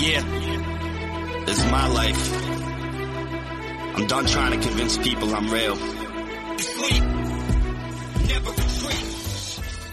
[0.00, 0.22] Yeah,
[1.44, 2.32] this is my life.
[3.96, 5.74] I'm done trying to convince people I'm real.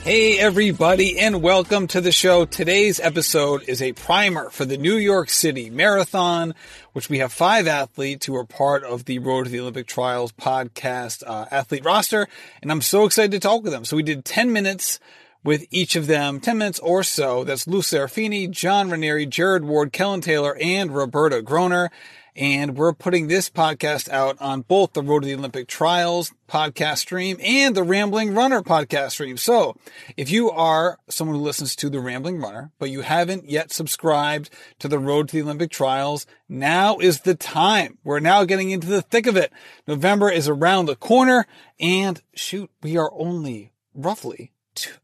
[0.04, 2.46] Hey everybody and welcome to the show.
[2.46, 6.54] Today's episode is a primer for the New York City Marathon,
[6.94, 10.32] which we have five athletes who are part of the Road to the Olympic Trials
[10.34, 12.28] podcast uh, athlete roster.
[12.62, 13.84] And I'm so excited to talk with them.
[13.84, 15.00] So we did 10 minutes
[15.46, 17.44] with each of them, 10 minutes or so.
[17.44, 21.92] That's Lou Serafini, John Raneri, Jared Ward, Kellyn Taylor, and Roberta Groner.
[22.36, 26.98] And we're putting this podcast out on both the Road to the Olympic Trials podcast
[26.98, 29.38] stream and the Rambling Runner podcast stream.
[29.38, 29.78] So
[30.18, 34.50] if you are someone who listens to the Rambling Runner, but you haven't yet subscribed
[34.80, 38.00] to the Road to the Olympic Trials, now is the time.
[38.04, 39.54] We're now getting into the thick of it.
[39.88, 41.46] November is around the corner
[41.80, 44.52] and shoot, we are only roughly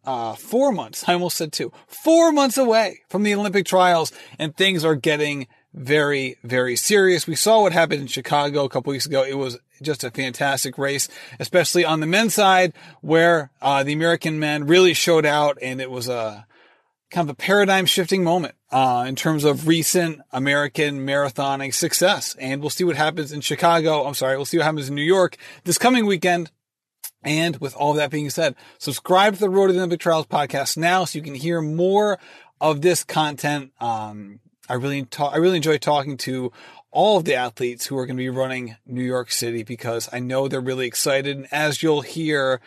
[0.05, 1.03] uh, four months.
[1.07, 5.47] I almost said two, four months away from the Olympic trials and things are getting
[5.73, 7.27] very, very serious.
[7.27, 9.23] We saw what happened in Chicago a couple weeks ago.
[9.23, 11.07] It was just a fantastic race,
[11.39, 15.89] especially on the men's side where, uh, the American men really showed out and it
[15.89, 16.45] was a
[17.09, 22.35] kind of a paradigm shifting moment, uh, in terms of recent American marathoning success.
[22.39, 24.05] And we'll see what happens in Chicago.
[24.05, 24.37] I'm sorry.
[24.37, 26.51] We'll see what happens in New York this coming weekend.
[27.23, 30.77] And with all that being said, subscribe to the Road to the Olympic Trials podcast
[30.77, 32.17] now so you can hear more
[32.59, 33.71] of this content.
[33.79, 36.51] Um, I really talk, I really enjoy talking to
[36.91, 40.19] all of the athletes who are going to be running New York City because I
[40.19, 41.37] know they're really excited.
[41.37, 42.59] And as you'll hear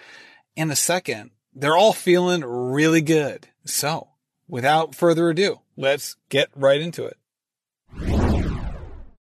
[0.56, 3.48] in a second, they're all feeling really good.
[3.64, 4.08] So
[4.48, 7.16] without further ado, let's get right into it.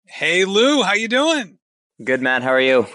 [0.05, 1.59] Hey Lou, how you doing?
[2.03, 2.87] Good man, how are you?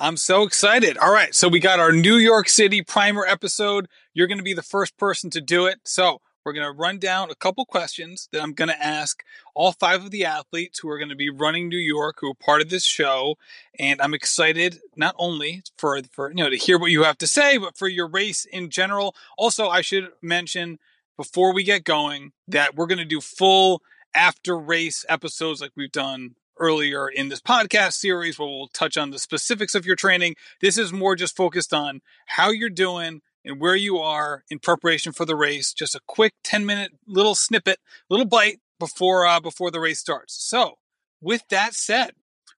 [0.00, 0.96] I'm so excited.
[0.96, 1.34] All right.
[1.34, 3.86] So we got our New York City primer episode.
[4.14, 5.80] You're going to be the first person to do it.
[5.84, 9.22] So we're going to run down a couple questions that I'm going to ask
[9.54, 12.34] all five of the athletes who are going to be running New York, who are
[12.34, 13.36] part of this show.
[13.78, 17.26] And I'm excited not only for, for, you know, to hear what you have to
[17.26, 19.14] say, but for your race in general.
[19.36, 20.78] Also, I should mention
[21.18, 23.82] before we get going that we're going to do full
[24.14, 29.10] after race episodes like we've done earlier in this podcast series where we'll touch on
[29.10, 30.36] the specifics of your training.
[30.60, 35.12] This is more just focused on how you're doing and where you are in preparation
[35.12, 35.72] for the race.
[35.72, 37.78] Just a quick 10 minute little snippet,
[38.08, 40.34] little bite before uh, before the race starts.
[40.34, 40.74] So,
[41.20, 42.12] with that said,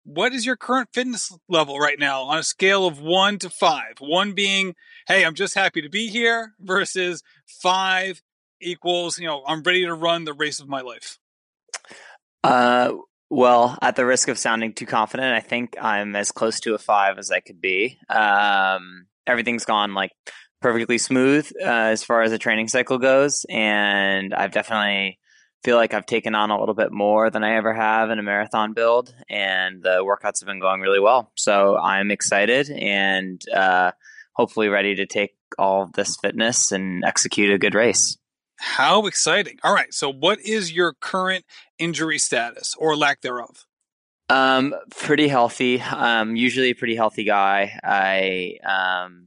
[0.05, 4.01] what is your current fitness level right now on a scale of 1 to 5?
[4.01, 4.75] 1 being,
[5.07, 8.21] "Hey, I'm just happy to be here" versus 5
[8.61, 11.19] equals, you know, I'm ready to run the race of my life.
[12.43, 12.95] Uh
[13.33, 16.79] well, at the risk of sounding too confident, I think I'm as close to a
[16.79, 17.99] five as I could be.
[18.11, 20.11] Um, everything's gone like
[20.61, 25.19] perfectly smooth uh, as far as the training cycle goes, and I've definitely
[25.65, 28.23] feel like I've taken on a little bit more than I ever have in a
[28.23, 31.33] marathon build, and the workouts have been going really well.
[31.35, 33.93] So I'm excited and uh,
[34.35, 38.19] hopefully ready to take all this fitness and execute a good race.
[38.65, 39.59] How exciting.
[39.65, 39.93] All right.
[39.93, 41.45] So, what is your current
[41.81, 43.67] injury status or lack thereof?
[44.29, 45.81] Um, pretty healthy.
[45.81, 47.77] Um, usually a pretty healthy guy.
[47.83, 49.27] I, um,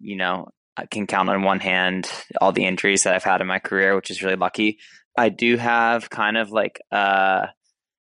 [0.00, 0.48] you know,
[0.78, 3.94] I can count on one hand all the injuries that I've had in my career,
[3.94, 4.78] which is really lucky.
[5.16, 7.48] I do have kind of like a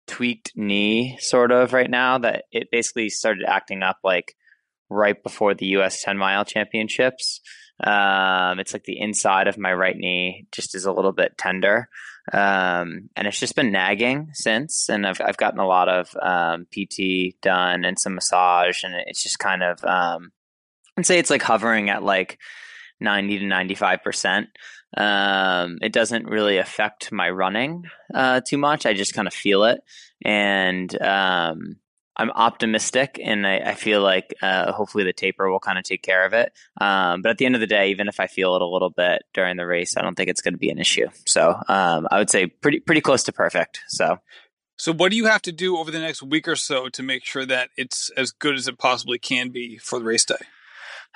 [0.08, 4.35] tweaked knee sort of right now that it basically started acting up like
[4.90, 7.40] right before the US 10 mile championships.
[7.84, 11.90] Um, it's like the inside of my right knee just is a little bit tender.
[12.31, 14.90] Um, and it's just been nagging since.
[14.90, 18.84] And I've, I've gotten a lot of um, PT done and some massage.
[18.84, 20.31] And it's just kind of, um,
[20.97, 22.40] I'd say it's like hovering at like
[23.00, 24.47] 90 to 95%.
[24.97, 27.84] Um, it doesn't really affect my running
[28.14, 28.85] uh, too much.
[28.85, 29.81] I just kind of feel it.
[30.24, 31.75] And, um,
[32.18, 36.02] I'm optimistic, and I, I feel like uh, hopefully the taper will kind of take
[36.02, 36.53] care of it.
[36.80, 38.90] Um, but at the end of the day, even if I feel it a little
[38.90, 41.08] bit during the race, I don't think it's going to be an issue.
[41.26, 43.81] So um, I would say pretty pretty close to perfect.
[43.88, 44.20] So.
[44.78, 47.23] So, what do you have to do over the next week or so to make
[47.23, 50.35] sure that it's as good as it possibly can be for the race day?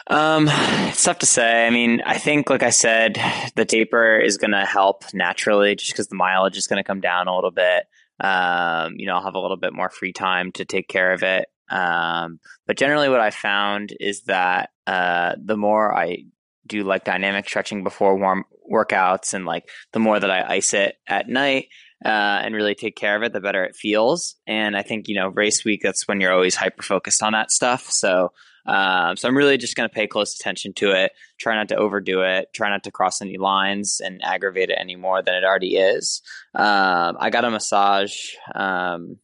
[0.07, 1.67] Um, it's tough to say.
[1.67, 3.21] I mean, I think, like I said,
[3.55, 7.01] the taper is going to help naturally just because the mileage is going to come
[7.01, 7.83] down a little bit.
[8.19, 11.23] Um, you know, I'll have a little bit more free time to take care of
[11.23, 11.47] it.
[11.69, 16.25] Um, but generally, what I found is that uh, the more I
[16.65, 20.95] do like dynamic stretching before warm workouts, and like the more that I ice it
[21.07, 21.67] at night
[22.03, 24.35] uh, and really take care of it, the better it feels.
[24.47, 27.51] And I think you know, race week that's when you're always hyper focused on that
[27.51, 27.89] stuff.
[27.89, 28.31] So
[28.65, 31.75] Um, so I'm really just going to pay close attention to it, try not to
[31.75, 35.43] overdo it, try not to cross any lines and aggravate it any more than it
[35.43, 36.21] already is.
[36.53, 39.17] Um, I got a massage um,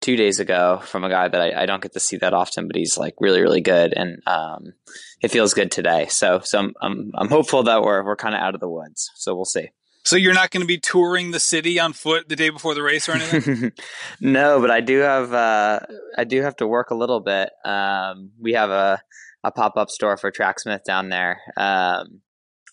[0.00, 2.66] two days ago from a guy that I, I, don't get to see that often,
[2.66, 4.74] but he's like really, really good, and um,
[5.22, 6.06] it feels good today.
[6.08, 9.10] So, so I'm I'm, I'm hopeful that we're we're kind of out of the woods.
[9.14, 9.70] So we'll see.
[10.04, 12.82] So you're not going to be touring the city on foot the day before the
[12.82, 13.72] race or anything?
[14.20, 15.80] no, but I do have uh,
[16.16, 17.50] I do have to work a little bit.
[17.64, 19.00] Um, we have a
[19.42, 21.40] a pop up store for Tracksmith down there.
[21.56, 22.20] Um,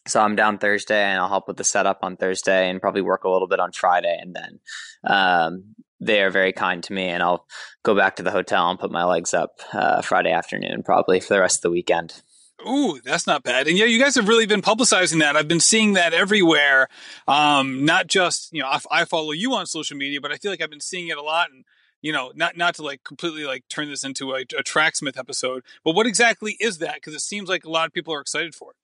[0.07, 3.23] so I'm down Thursday and I'll help with the setup on Thursday and probably work
[3.23, 4.59] a little bit on Friday and then
[5.05, 7.45] um, they are very kind to me and I'll
[7.83, 11.35] go back to the hotel and put my legs up uh, Friday afternoon probably for
[11.35, 12.23] the rest of the weekend.
[12.67, 13.67] Ooh, that's not bad.
[13.67, 15.35] And yeah, you guys have really been publicizing that.
[15.35, 16.87] I've been seeing that everywhere.
[17.27, 20.51] Um, not just, you know, I, I, follow you on social media, but I feel
[20.51, 21.49] like I've been seeing it a lot.
[21.51, 21.65] And,
[22.01, 25.63] you know, not, not to like completely like turn this into a, a Tracksmith episode,
[25.83, 26.95] but what exactly is that?
[26.95, 28.77] Because it seems like a lot of people are excited for it.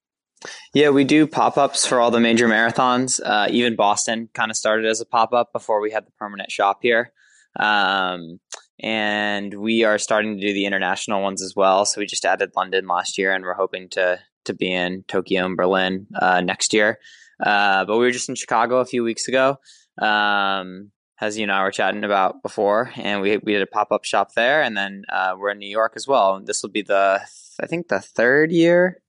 [0.74, 3.20] Yeah, we do pop ups for all the major marathons.
[3.24, 6.52] Uh, even Boston kind of started as a pop up before we had the permanent
[6.52, 7.12] shop here.
[7.60, 8.40] Um,
[8.80, 11.86] and we are starting to do the international ones as well.
[11.86, 15.46] So we just added London last year, and we're hoping to to be in Tokyo
[15.46, 17.00] and Berlin uh, next year.
[17.44, 19.58] Uh, but we were just in Chicago a few weeks ago,
[20.02, 23.92] um, as you and I were chatting about before, and we we did a pop
[23.92, 26.42] up shop there, and then uh, we're in New York as well.
[26.44, 27.22] This will be the
[27.62, 29.02] I think the third year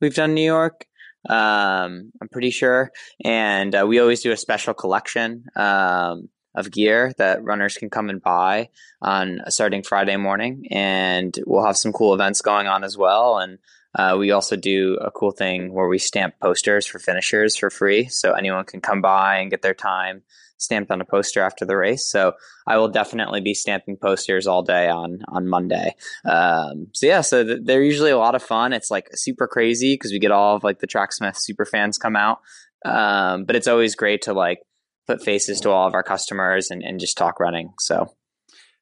[0.00, 0.86] we've done New York.
[1.28, 2.90] Um, I'm pretty sure,
[3.24, 5.44] and uh, we always do a special collection.
[5.54, 8.68] Um, of gear that runners can come and buy
[9.00, 10.66] on starting Friday morning.
[10.70, 13.38] And we'll have some cool events going on as well.
[13.38, 13.58] And
[13.94, 18.06] uh, we also do a cool thing where we stamp posters for finishers for free.
[18.06, 20.22] So anyone can come by and get their time
[20.62, 22.06] stamped on a poster after the race.
[22.06, 22.34] So
[22.66, 25.96] I will definitely be stamping posters all day on on Monday.
[26.24, 28.72] Um, so yeah, so th- they're usually a lot of fun.
[28.72, 32.16] It's like super crazy because we get all of like the Tracksmith super fans come
[32.16, 32.40] out.
[32.84, 34.60] Um, but it's always great to like
[35.06, 37.72] put faces to all of our customers and, and just talk running.
[37.78, 38.14] So,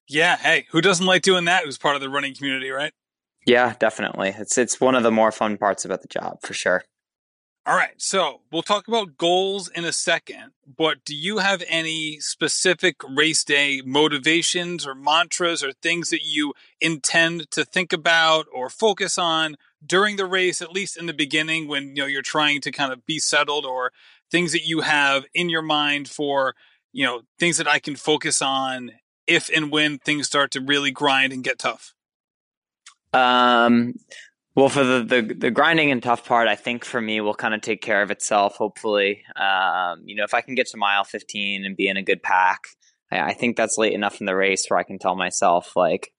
[0.09, 1.65] yeah, hey, who doesn't like doing that?
[1.65, 2.93] Who's part of the running community, right?
[3.47, 4.35] Yeah, definitely.
[4.37, 6.83] It's it's one of the more fun parts about the job for sure.
[7.67, 12.19] All right, so we'll talk about goals in a second, but do you have any
[12.19, 18.71] specific race day motivations or mantras or things that you intend to think about or
[18.71, 22.63] focus on during the race, at least in the beginning when you know you're trying
[22.63, 23.93] to kind of be settled or
[24.31, 26.55] things that you have in your mind for,
[26.93, 28.93] you know, things that I can focus on
[29.27, 31.95] if and when things start to really grind and get tough?
[33.13, 33.95] Um,
[34.55, 37.55] well, for the, the, the grinding and tough part, I think for me will kind
[37.55, 38.57] of take care of itself.
[38.57, 42.03] Hopefully, um, you know, if I can get to mile 15 and be in a
[42.03, 42.65] good pack,
[43.11, 46.13] I, I think that's late enough in the race where I can tell myself like,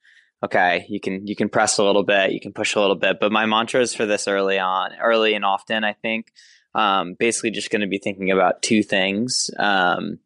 [0.43, 3.17] okay, you can you can press a little bit, you can push a little bit.
[3.19, 5.83] But my mantra is for this early on, early and often.
[5.83, 6.31] I think
[6.75, 9.49] um, basically just going to be thinking about two things.
[9.57, 10.19] Um,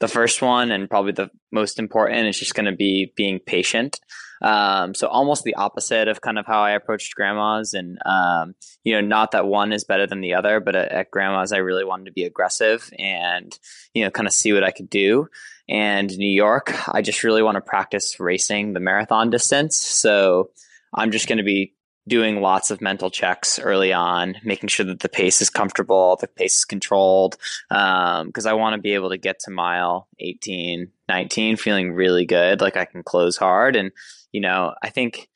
[0.00, 4.00] the first one, and probably the most important, is just going to be being patient.
[4.42, 8.94] Um, so almost the opposite of kind of how I approached Grandma's, and um, you
[8.94, 11.84] know, not that one is better than the other, but at, at, Grandma's, I really
[11.84, 13.56] wanted to be aggressive and
[13.92, 15.28] you know, kind of see what I could do.
[15.68, 19.76] And New York, I just really want to practice racing the marathon distance.
[19.76, 20.50] So
[20.94, 21.74] I'm just going to be
[22.08, 26.26] doing lots of mental checks early on, making sure that the pace is comfortable, the
[26.26, 27.36] pace is controlled,
[27.68, 32.26] because um, I want to be able to get to mile 18, 19 feeling really
[32.26, 33.76] good, like I can close hard.
[33.76, 33.92] And,
[34.32, 35.28] you know, I think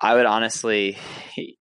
[0.00, 0.96] I would honestly,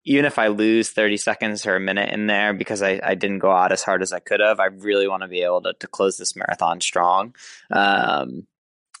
[0.04, 3.38] even if I lose 30 seconds or a minute in there because I, I didn't
[3.38, 5.72] go out as hard as I could have, I really want to be able to,
[5.80, 7.34] to close this marathon strong.
[7.70, 8.46] Um,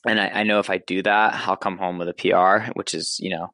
[0.06, 2.94] and I, I know if I do that, I'll come home with a PR, which
[2.94, 3.52] is, you know,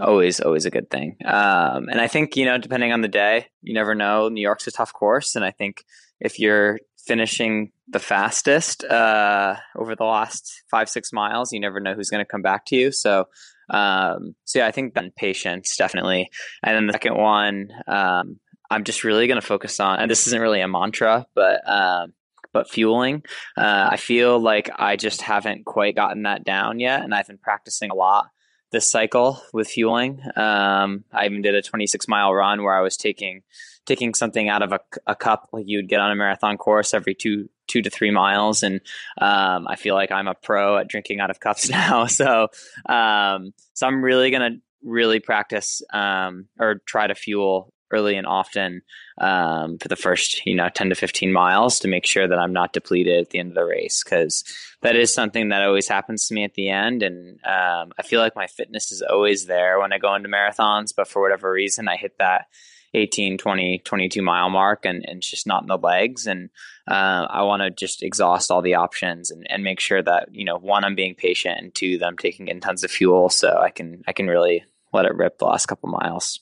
[0.00, 1.16] always always a good thing.
[1.24, 4.28] Um, and i think you know depending on the day you never know.
[4.28, 5.84] New york's a tough course and i think
[6.20, 11.94] if you're finishing the fastest uh, over the last five six miles you never know
[11.94, 12.92] who's going to come back to you.
[12.92, 13.28] So
[13.70, 16.30] um, so yeah i think then patience definitely.
[16.62, 18.38] And then the second one um,
[18.70, 22.12] i'm just really going to focus on and this isn't really a mantra but um,
[22.52, 23.22] but fueling.
[23.58, 27.36] Uh, I feel like I just haven't quite gotten that down yet, and I've been
[27.36, 28.28] practicing a lot
[28.72, 30.20] this cycle with fueling.
[30.36, 33.42] Um, I even did a 26 mile run where I was taking
[33.86, 36.92] taking something out of a, a cup like you would get on a marathon course
[36.92, 38.80] every two two to three miles, and
[39.20, 42.06] um, I feel like I'm a pro at drinking out of cups now.
[42.06, 42.48] So
[42.88, 48.82] um, so I'm really gonna really practice um, or try to fuel early and often
[49.18, 52.52] um, for the first, you know, 10 to 15 miles to make sure that I'm
[52.52, 54.02] not depleted at the end of the race.
[54.02, 54.44] Cause
[54.82, 57.02] that is something that always happens to me at the end.
[57.02, 60.92] And um, I feel like my fitness is always there when I go into marathons,
[60.94, 62.46] but for whatever reason, I hit that
[62.94, 66.26] 18, 20, 22 mile mark and, and it's just not in the legs.
[66.26, 66.50] And
[66.88, 70.44] uh, I want to just exhaust all the options and, and make sure that, you
[70.44, 73.58] know, one, I'm being patient and two, that I'm taking in tons of fuel so
[73.58, 76.40] I can, I can really let it rip the last couple miles.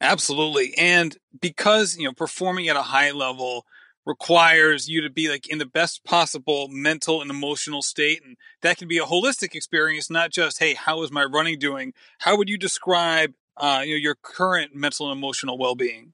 [0.00, 0.74] Absolutely.
[0.78, 3.66] And because, you know, performing at a high level
[4.06, 8.22] requires you to be like in the best possible mental and emotional state.
[8.24, 11.92] And that can be a holistic experience, not just, hey, how is my running doing?
[12.20, 16.12] How would you describe uh, you know, your current mental and emotional well being?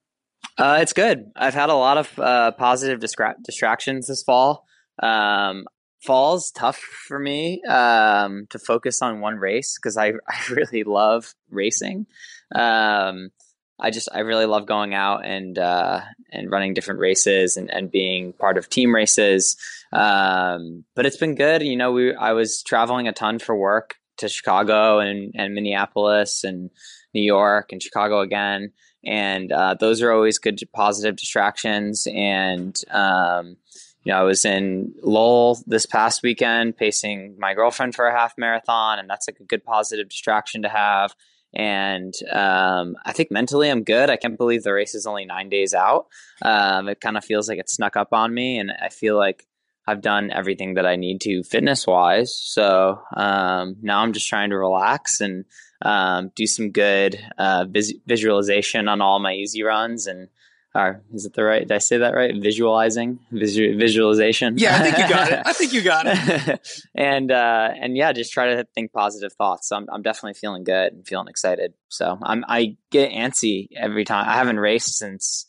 [0.58, 1.30] Uh, it's good.
[1.36, 4.64] I've had a lot of uh, positive distra- distractions this fall.
[5.02, 5.66] Um,
[6.02, 11.34] fall's tough for me um, to focus on one race because I, I really love
[11.50, 12.06] racing.
[12.54, 13.30] Um,
[13.78, 16.00] I just I really love going out and uh,
[16.32, 19.56] and running different races and, and being part of team races.
[19.92, 21.62] Um, but it's been good.
[21.62, 26.44] You know, we I was traveling a ton for work to Chicago and, and Minneapolis
[26.44, 26.70] and
[27.14, 28.72] New York and Chicago again.
[29.04, 32.08] And uh, those are always good positive distractions.
[32.12, 33.56] And, um,
[34.02, 38.34] you know, I was in Lowell this past weekend pacing my girlfriend for a half
[38.36, 41.14] marathon, and that's like a good positive distraction to have.
[41.56, 44.10] And um, I think mentally I'm good.
[44.10, 46.06] I can't believe the race is only nine days out.
[46.42, 49.46] Um, it kind of feels like it snuck up on me, and I feel like
[49.86, 52.38] I've done everything that I need to fitness wise.
[52.38, 55.46] So um, now I'm just trying to relax and
[55.80, 60.28] um, do some good uh, vis- visualization on all my easy runs and
[60.76, 61.62] or is it the right?
[61.62, 62.34] Did I say that right?
[62.34, 64.58] Visualizing, Visu- visualization.
[64.58, 65.42] Yeah, I think you got it.
[65.44, 66.60] I think you got it.
[66.94, 69.68] and uh, and yeah, just try to think positive thoughts.
[69.68, 71.74] So I'm I'm definitely feeling good and feeling excited.
[71.88, 74.28] So I'm I get antsy every time.
[74.28, 75.46] I haven't raced since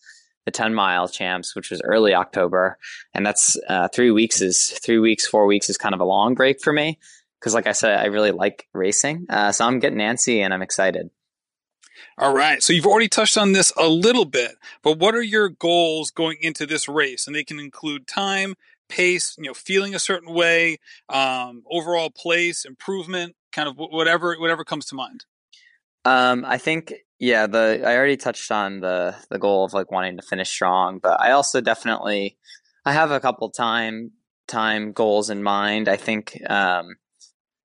[0.47, 2.77] the 10 mile champs, which was early October.
[3.13, 6.35] And that's uh, three weeks is three weeks, four weeks is kind of a long
[6.35, 6.99] break for me.
[7.41, 9.25] Cause like I said, I really like racing.
[9.29, 11.09] Uh, so I'm getting antsy and I'm excited.
[12.17, 12.61] All right.
[12.61, 16.37] So you've already touched on this a little bit, but what are your goals going
[16.41, 17.27] into this race?
[17.27, 18.55] And they can include time,
[18.89, 24.63] pace, you know, feeling a certain way, um, overall place, improvement, kind of whatever, whatever
[24.63, 25.25] comes to mind.
[26.05, 30.17] Um, I think yeah, the I already touched on the the goal of like wanting
[30.17, 32.37] to finish strong, but I also definitely
[32.85, 34.11] I have a couple time
[34.47, 35.89] time goals in mind.
[35.89, 36.95] I think um,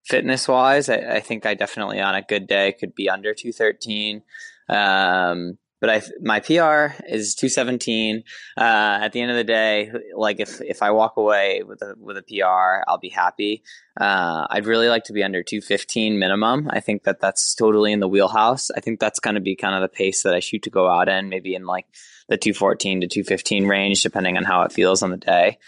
[0.05, 3.53] fitness wise, I, I, think I definitely on a good day could be under two
[3.53, 4.23] thirteen.
[4.69, 8.23] Um, but I my PR is 217.
[8.57, 8.61] Uh,
[9.03, 12.17] at the end of the day, like if if I walk away with a with
[12.17, 13.65] a PR, I'll be happy.
[14.01, 16.71] Uh, I'd really like to be under 215 minimum.
[16.71, 18.71] I think that that's totally in the wheelhouse.
[18.71, 20.89] I think that's going to be kind of the pace that I shoot to go
[20.89, 21.87] out in, maybe in like
[22.29, 25.59] the 214 to 215 range, depending on how it feels on the day.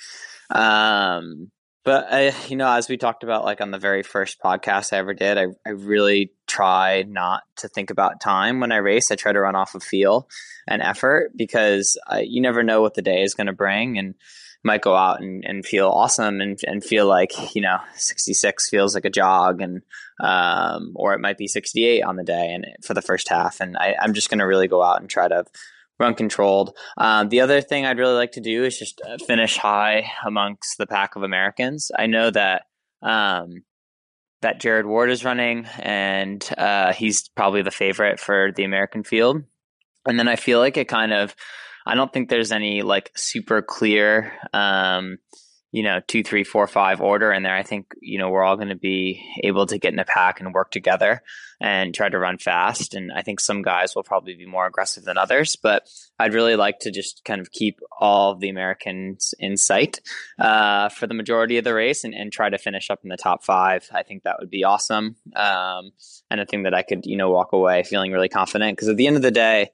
[0.48, 1.50] Um,
[1.84, 4.98] but I, you know, as we talked about, like on the very first podcast I
[4.98, 9.10] ever did, I, I really try not to think about time when I race.
[9.10, 10.28] I try to run off of feel
[10.66, 14.14] and effort because you never know what the day is going to bring and
[14.64, 18.94] might go out and, and feel awesome and, and feel like, you know, 66 feels
[18.94, 19.82] like a jog and,
[20.20, 23.60] um, or it might be 68 on the day and for the first half.
[23.60, 25.44] And I, I'm just going to really go out and try to
[25.98, 26.76] run controlled.
[26.96, 30.78] Um, the other thing I'd really like to do is just uh, finish high amongst
[30.78, 31.90] the pack of Americans.
[31.96, 32.62] I know that
[33.02, 33.64] um,
[34.42, 39.42] that Jared Ward is running, and uh, he's probably the favorite for the American field.
[40.06, 41.34] And then I feel like it kind of,
[41.86, 44.32] I don't think there's any like super clear.
[44.52, 45.18] Um,
[45.74, 48.54] you know, two, three, four, five order in there, I think, you know, we're all
[48.54, 51.20] going to be able to get in a pack and work together
[51.60, 52.94] and try to run fast.
[52.94, 56.54] And I think some guys will probably be more aggressive than others, but I'd really
[56.54, 59.98] like to just kind of keep all of the Americans in sight
[60.38, 63.16] uh, for the majority of the race and, and, try to finish up in the
[63.16, 63.88] top five.
[63.92, 65.16] I think that would be awesome.
[65.34, 65.90] Um,
[66.30, 68.96] and a thing that I could, you know, walk away feeling really confident because at
[68.96, 69.70] the end of the day,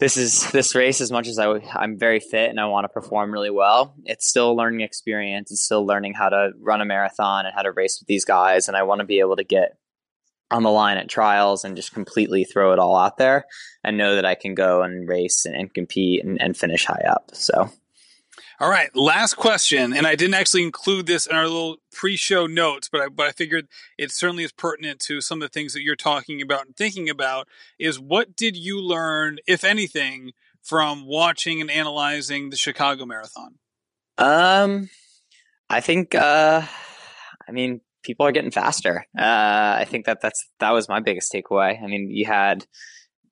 [0.00, 2.88] this is this race as much as I, i'm very fit and i want to
[2.88, 5.50] perform really well it's still a learning experience.
[5.50, 8.68] It's still learning how to run a marathon and how to race with these guys
[8.68, 9.78] and i want to be able to get
[10.50, 13.44] on the line at trials and just completely throw it all out there
[13.82, 17.04] and know that i can go and race and, and compete and, and finish high
[17.08, 17.70] up so
[18.60, 22.88] all right, last question, and I didn't actually include this in our little pre-show notes,
[22.90, 23.66] but I, but I figured
[23.98, 27.10] it certainly is pertinent to some of the things that you're talking about and thinking
[27.10, 27.48] about.
[27.78, 30.32] Is what did you learn, if anything,
[30.62, 33.56] from watching and analyzing the Chicago Marathon?
[34.18, 34.88] Um,
[35.68, 36.62] I think, uh,
[37.48, 39.04] I mean, people are getting faster.
[39.18, 39.22] Uh,
[39.78, 41.82] I think that that's that was my biggest takeaway.
[41.82, 42.66] I mean, you had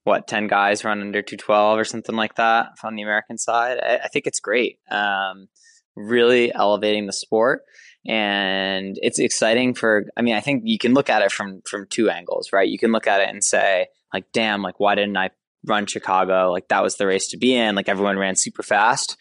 [0.04, 3.78] what 10 guys run under 212 or something like that on the American side.
[3.78, 4.78] I, I think it's great.
[4.90, 5.48] Um,
[5.94, 7.62] really elevating the sport
[8.06, 11.86] and it's exciting for i mean i think you can look at it from from
[11.88, 15.16] two angles right you can look at it and say like damn like why didn't
[15.16, 15.30] i
[15.66, 19.16] run chicago like that was the race to be in like everyone ran super fast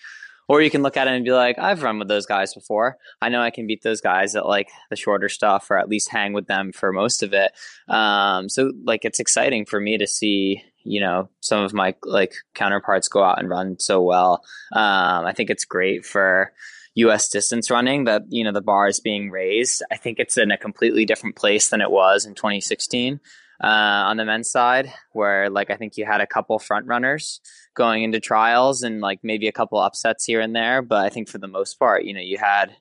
[0.51, 2.97] or you can look at it and be like, I've run with those guys before.
[3.21, 6.11] I know I can beat those guys at like the shorter stuff or at least
[6.11, 7.53] hang with them for most of it.
[7.87, 12.33] Um, so like it's exciting for me to see, you know, some of my like
[12.53, 14.43] counterparts go out and run so well.
[14.73, 16.51] Um, I think it's great for
[16.95, 19.83] US distance running that, you know, the bar is being raised.
[19.91, 23.19] I think it's in a completely different place than it was in 2016
[23.63, 27.39] uh, on the men's side, where like I think you had a couple front runners
[27.75, 30.81] going into trials and like maybe a couple upsets here and there.
[30.81, 32.75] But I think for the most part, you know, you had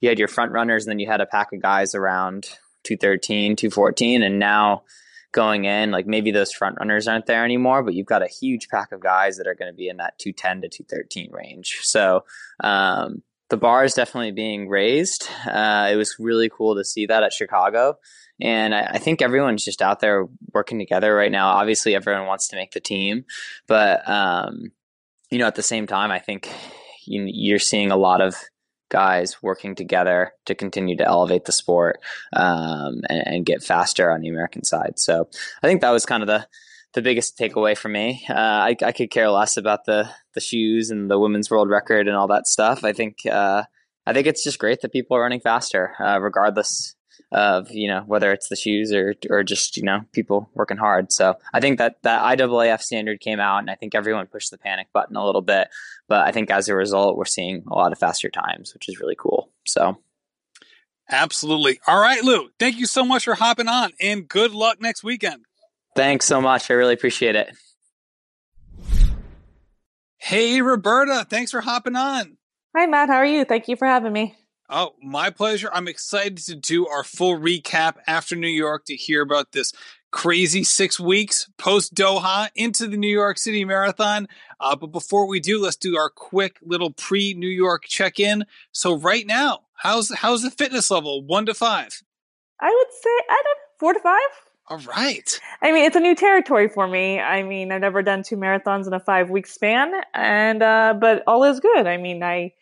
[0.00, 2.44] you had your front runners and then you had a pack of guys around
[2.82, 4.82] 213, 214, and now
[5.34, 8.68] going in, like maybe those front runners aren't there anymore, but you've got a huge
[8.68, 11.80] pack of guys that are going to be in that 210 to 213 range.
[11.82, 12.24] So
[12.62, 15.28] um, the bar is definitely being raised.
[15.46, 17.98] Uh, it was really cool to see that at Chicago.
[18.40, 21.48] And I, I, think everyone's just out there working together right now.
[21.48, 23.24] Obviously, everyone wants to make the team,
[23.68, 24.72] but um,
[25.30, 26.48] you know, at the same time, I think
[27.06, 28.34] you, you're seeing a lot of
[28.90, 32.00] guys working together to continue to elevate the sport
[32.32, 34.98] um, and, and, get faster on the American side.
[34.98, 35.28] So
[35.62, 36.46] I think that was kind of the
[36.92, 38.24] the biggest takeaway for me.
[38.28, 42.06] Uh, I, I, could care less about the the shoes and the women's world record
[42.06, 42.84] and all that stuff.
[42.84, 43.64] I think uh,
[44.06, 46.94] I think it's just great that people are running faster, uh, regardless
[47.34, 51.12] of you know whether it's the shoes or or just you know people working hard.
[51.12, 54.58] So I think that that IAAF standard came out, and I think everyone pushed the
[54.58, 55.68] panic button a little bit.
[56.08, 59.00] But I think as a result, we're seeing a lot of faster times, which is
[59.00, 59.50] really cool.
[59.66, 59.98] So.
[61.10, 61.80] Absolutely.
[61.86, 62.48] All right, Lou.
[62.58, 65.44] Thank you so much for hopping on, and good luck next weekend.
[65.94, 66.70] Thanks so much.
[66.70, 67.54] I really appreciate it.
[70.16, 71.26] Hey, Roberta.
[71.28, 72.38] Thanks for hopping on.
[72.74, 73.10] Hi, Matt.
[73.10, 73.44] How are you?
[73.44, 74.34] Thank you for having me.
[74.68, 75.70] Oh, my pleasure.
[75.72, 79.72] I'm excited to do our full recap after New York to hear about this
[80.10, 84.26] crazy six weeks post Doha into the New York City Marathon.
[84.60, 88.44] Uh, but before we do, let's do our quick little pre New York check in.
[88.72, 91.22] So, right now, how's how's the fitness level?
[91.22, 92.02] One to five.
[92.60, 94.20] I would say I don't four to five.
[94.68, 95.40] All right.
[95.60, 97.20] I mean, it's a new territory for me.
[97.20, 101.22] I mean, I've never done two marathons in a five week span, and uh, but
[101.26, 101.86] all is good.
[101.86, 102.54] I mean, I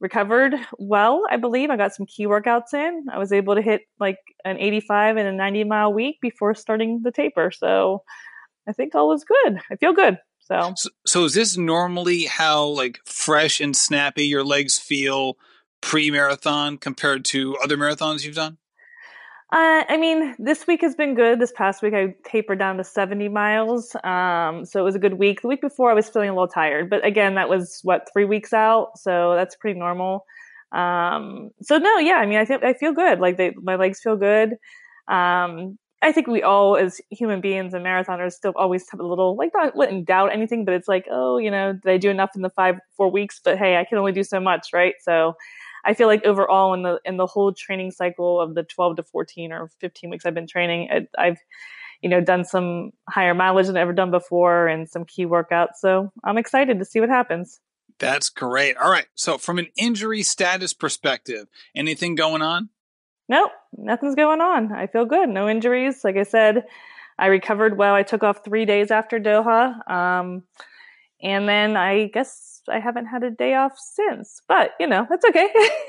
[0.00, 1.70] recovered well, I believe.
[1.70, 3.06] I got some key workouts in.
[3.12, 7.02] I was able to hit like an 85 and a 90 mile week before starting
[7.02, 7.50] the taper.
[7.50, 8.02] So
[8.68, 9.60] I think all was good.
[9.70, 10.18] I feel good.
[10.40, 10.74] So.
[10.76, 15.36] so, so is this normally how like fresh and snappy your legs feel
[15.80, 18.58] pre marathon compared to other marathons you've done?
[19.52, 21.40] Uh, I mean, this week has been good.
[21.40, 23.96] This past week, I tapered down to 70 miles.
[24.04, 25.42] Um, so it was a good week.
[25.42, 26.88] The week before, I was feeling a little tired.
[26.88, 28.96] But again, that was what, three weeks out.
[28.96, 30.24] So that's pretty normal.
[30.70, 33.18] Um, so no, yeah, I mean, I think I feel good.
[33.18, 34.50] Like they, my legs feel good.
[35.08, 39.36] Um, I think we all, as human beings and marathoners, still always have a little,
[39.36, 42.30] like, not wouldn't doubt anything, but it's like, oh, you know, did I do enough
[42.36, 43.40] in the five, four weeks?
[43.44, 44.94] But hey, I can only do so much, right?
[45.02, 45.34] So,
[45.84, 49.02] I feel like overall in the in the whole training cycle of the 12 to
[49.02, 51.38] 14 or 15 weeks I've been training, it, I've
[52.02, 55.76] you know done some higher mileage than I've ever done before and some key workouts.
[55.78, 57.60] So I'm excited to see what happens.
[57.98, 58.76] That's great.
[58.76, 59.06] All right.
[59.14, 62.70] So from an injury status perspective, anything going on?
[63.28, 64.72] Nope, nothing's going on.
[64.72, 65.28] I feel good.
[65.28, 66.02] No injuries.
[66.02, 66.64] Like I said,
[67.18, 67.94] I recovered well.
[67.94, 69.88] I took off three days after Doha.
[69.88, 70.42] Um,
[71.22, 75.24] and then I guess I haven't had a day off since, but you know, that's
[75.24, 75.48] okay.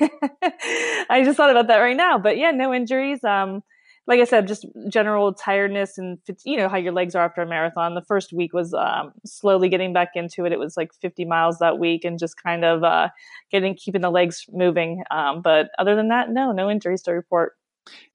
[1.10, 3.22] I just thought about that right now, but yeah, no injuries.
[3.24, 3.62] Um,
[4.06, 7.46] like I said, just general tiredness and you know how your legs are after a
[7.46, 7.94] marathon.
[7.94, 10.52] The first week was um, slowly getting back into it.
[10.52, 13.08] It was like 50 miles that week, and just kind of uh,
[13.50, 15.04] getting keeping the legs moving.
[15.10, 17.52] Um, but other than that, no, no injuries to report.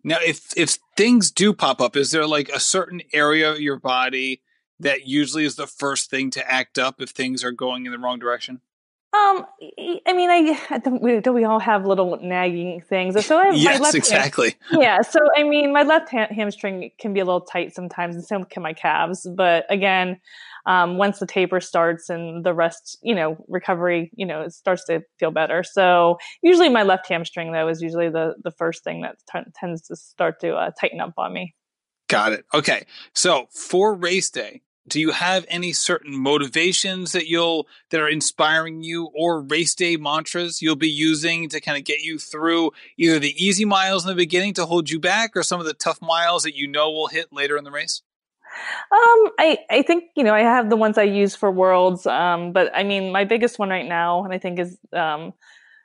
[0.03, 3.79] Now, if if things do pop up, is there like a certain area of your
[3.79, 4.41] body
[4.79, 7.99] that usually is the first thing to act up if things are going in the
[7.99, 8.61] wrong direction?
[9.13, 9.45] Um,
[10.05, 13.25] I mean, I don't we, don't we all have little nagging things?
[13.25, 14.55] So I yes, left exactly.
[14.69, 15.01] Ham, yeah.
[15.01, 18.43] So I mean, my left ham- hamstring can be a little tight sometimes, and so
[18.43, 19.27] can my calves.
[19.35, 20.19] But again,
[20.65, 24.83] um, once the taper starts and the rest, you know, recovery, you know, it starts
[24.85, 25.63] to feel better.
[25.63, 29.83] So usually, my left hamstring though is usually the the first thing that t- tends
[29.83, 31.55] to start to uh, tighten up on me.
[32.09, 32.45] Got it.
[32.53, 32.85] Okay.
[33.13, 38.83] So for race day, do you have any certain motivations that you'll that are inspiring
[38.83, 43.19] you or race day mantras you'll be using to kind of get you through either
[43.19, 46.01] the easy miles in the beginning to hold you back or some of the tough
[46.01, 48.01] miles that you know will hit later in the race
[48.91, 52.07] Um, I, I think, you know, I have the ones I use for worlds.
[52.07, 55.33] Um, but I mean, my biggest one right now, and I think is, um,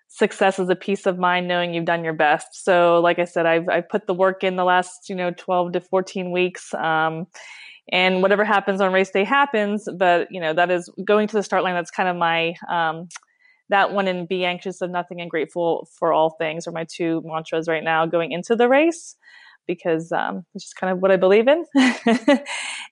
[0.08, 2.64] success is a peace of mind knowing you've done your best.
[2.64, 5.72] So, like I said, I've, I've put the work in the last, you know, 12
[5.72, 6.72] to 14 weeks.
[6.74, 7.26] Um,
[7.90, 9.88] and whatever happens on race day happens.
[9.96, 11.74] But, you know, that is going to the start line.
[11.74, 13.08] That's kind of my, um,
[13.68, 17.22] that one and be anxious of nothing and grateful for all things are my two
[17.24, 19.16] mantras right now going into the race
[19.66, 21.64] because um, it's just kind of what I believe in.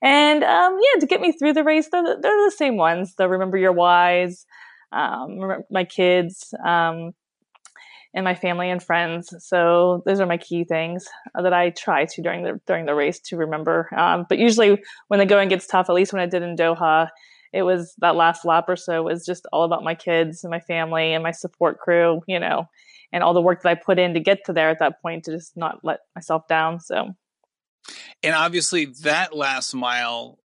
[0.03, 3.14] and um, yeah, to get me through the race, they're, they're the same ones.
[3.16, 4.46] The remember your whys,
[4.92, 5.38] um,
[5.70, 7.12] my kids, um,
[8.12, 9.33] and my family and friends.
[9.38, 11.07] So those are my key things
[11.40, 13.88] that I try to during the during the race to remember.
[13.96, 17.09] Um, but usually when the going gets tough, at least when I did in Doha,
[17.53, 20.61] it was that last lap or so was just all about my kids and my
[20.61, 22.23] family and my support crew.
[22.27, 22.68] You know
[23.12, 25.25] and all the work that I put in to get to there at that point
[25.25, 26.81] to just not let myself down.
[26.81, 27.14] So,
[28.23, 30.38] and obviously that last mile,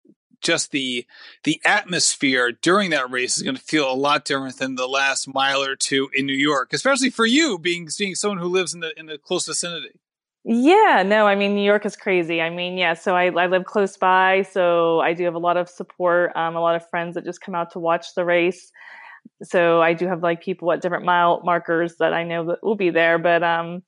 [0.46, 1.04] just the
[1.42, 5.32] the atmosphere during that race is going to feel a lot different than the last
[5.34, 8.80] mile or two in New York, especially for you being being someone who lives in
[8.80, 9.98] the in the close vicinity.
[10.44, 12.40] Yeah, no, I mean New York is crazy.
[12.40, 15.56] I mean, yeah, so I, I live close by, so I do have a lot
[15.56, 18.70] of support, um, a lot of friends that just come out to watch the race
[19.42, 22.76] so I do have like people at different mile markers that I know that will
[22.76, 23.82] be there, but um,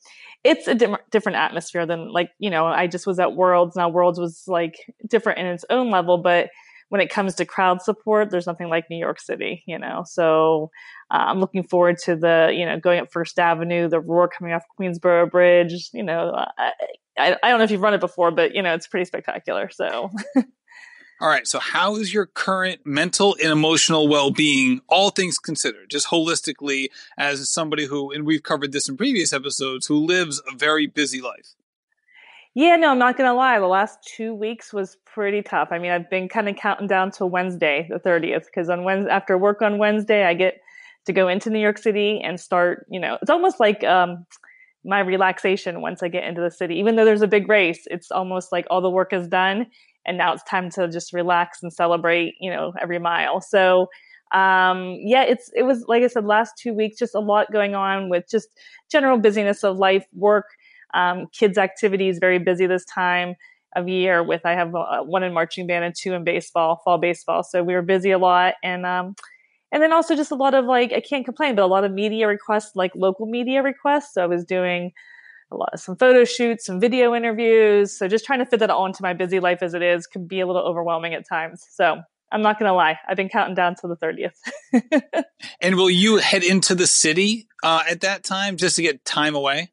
[0.45, 3.77] it's a di- different atmosphere than like you know I just was at Worlds.
[3.77, 6.51] Now Worlds was like different in its own level, but
[6.91, 10.05] when it comes to crowd support, there's nothing like New York City, you know.
[10.07, 10.71] So
[11.11, 14.53] uh, I'm looking forward to the you know going up First Avenue, the roar coming
[14.53, 15.91] off Queensboro Bridge.
[15.93, 16.73] You know, I,
[17.19, 19.71] I don't know if you've run it before, but you know it's pretty spectacular.
[19.71, 20.11] So.
[21.21, 21.49] All right.
[21.49, 26.89] So, how is your current mental and emotional well being, all things considered, just holistically,
[27.17, 31.21] as somebody who, and we've covered this in previous episodes, who lives a very busy
[31.21, 31.55] life?
[32.55, 33.59] Yeah, no, I'm not going to lie.
[33.59, 35.69] The last two weeks was pretty tough.
[35.73, 39.11] I mean, I've been kind of counting down to Wednesday, the 30th, because on Wednesday,
[39.11, 40.61] after work on Wednesday, I get
[41.07, 44.25] to go into New York City and start, you know, it's almost like, um,
[44.85, 46.77] my relaxation once I get into the city.
[46.77, 49.67] Even though there's a big race, it's almost like all the work is done
[50.09, 53.41] and now it's time to just relax and celebrate you know every mile.
[53.41, 53.89] So
[54.33, 57.75] um yeah it's it was like i said last two weeks just a lot going
[57.75, 58.49] on with just
[58.91, 60.45] general busyness of life work
[60.93, 63.35] um, kids activities very busy this time
[63.75, 66.99] of year with i have uh, one in marching band and two in baseball fall
[66.99, 67.43] baseball.
[67.43, 69.15] So we were busy a lot and um
[69.73, 71.93] and then also just a lot of like i can't complain but a lot of
[71.93, 74.13] media requests like local media requests.
[74.13, 74.93] So i was doing
[75.51, 77.97] a lot of some photo shoots, some video interviews.
[77.97, 80.27] So just trying to fit that all into my busy life as it is can
[80.27, 81.67] be a little overwhelming at times.
[81.71, 82.99] So I'm not going to lie.
[83.09, 85.25] I've been counting down to the 30th.
[85.61, 89.35] and will you head into the city uh, at that time just to get time
[89.35, 89.73] away?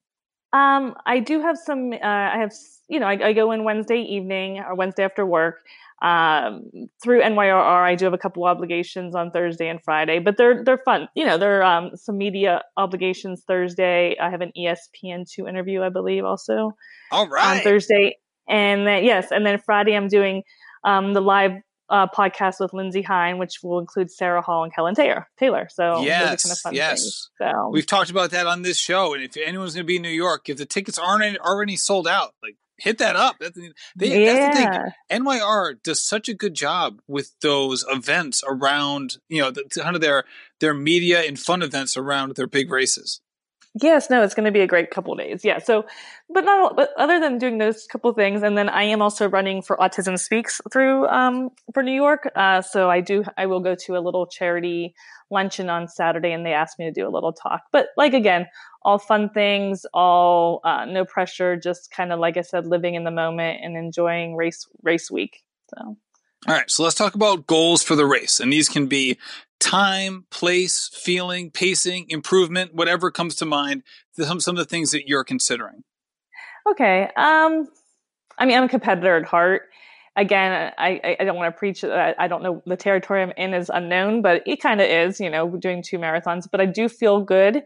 [0.53, 2.53] Um, I do have some, uh, I have,
[2.87, 5.57] you know, I, I, go in Wednesday evening or Wednesday after work.
[6.05, 6.69] Um,
[7.01, 10.81] through NYRR, I do have a couple obligations on Thursday and Friday, but they're they're
[10.85, 11.07] fun.
[11.15, 14.15] You know, there are um, some media obligations Thursday.
[14.21, 16.73] I have an ESPN two interview, I believe, also.
[17.11, 17.57] All right.
[17.57, 20.43] On Thursday, and then yes, and then Friday I'm doing
[20.83, 21.53] um, the live
[21.89, 25.27] uh, podcast with Lindsey Hein, which will include Sarah Hall and Kellyn Taylor.
[25.39, 25.67] Taylor.
[25.71, 27.01] So yes, kind of yes.
[27.01, 29.95] Things, so we've talked about that on this show, and if anyone's going to be
[29.95, 33.37] in New York, if the tickets aren't already sold out, like hit that up.
[33.39, 33.57] That's,
[33.95, 34.33] they, yeah.
[34.33, 35.21] that's the thing.
[35.23, 40.01] NYR does such a good job with those events around, you know, the, kind of
[40.01, 40.23] their
[40.59, 43.21] their media and fun events around their big races.
[43.81, 45.43] Yes, no, it's going to be a great couple days.
[45.43, 45.59] Yeah.
[45.59, 45.85] So,
[46.29, 49.61] but not, but other than doing those couple things, and then I am also running
[49.61, 52.31] for Autism Speaks through um, for New York.
[52.35, 54.95] Uh, so I do, I will go to a little charity
[55.29, 57.63] luncheon on Saturday, and they asked me to do a little talk.
[57.73, 58.47] But like again,
[58.81, 63.03] all fun things, all uh, no pressure, just kind of like I said, living in
[63.03, 65.43] the moment and enjoying race race week.
[65.75, 65.97] So.
[66.47, 68.39] All right, so let's talk about goals for the race.
[68.39, 69.17] And these can be
[69.59, 75.07] time, place, feeling, pacing, improvement, whatever comes to mind, some, some of the things that
[75.07, 75.83] you're considering.
[76.69, 77.09] Okay.
[77.15, 77.67] Um,
[78.37, 79.63] I mean, I'm a competitor at heart.
[80.17, 81.83] Again, I, I don't want to preach.
[81.83, 85.29] I don't know the territory I'm in is unknown, but it kind of is, you
[85.29, 86.47] know, doing two marathons.
[86.49, 87.63] But I do feel good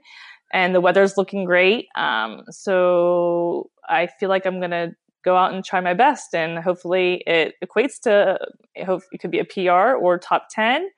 [0.52, 1.88] and the weather's looking great.
[1.96, 6.58] Um, so I feel like I'm going to go out and try my best and
[6.58, 8.40] hopefully it equates to,
[8.74, 10.90] it could be a PR or top 10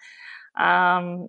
[0.58, 1.28] um,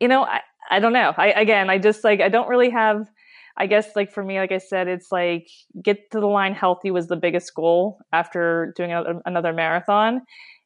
[0.00, 1.12] you know, I, I don't know.
[1.16, 3.08] I, again, I just like, I don't really have,
[3.56, 5.48] I guess like for me, like I said, it's like
[5.82, 10.22] get to the line healthy was the biggest goal after doing a, another marathon.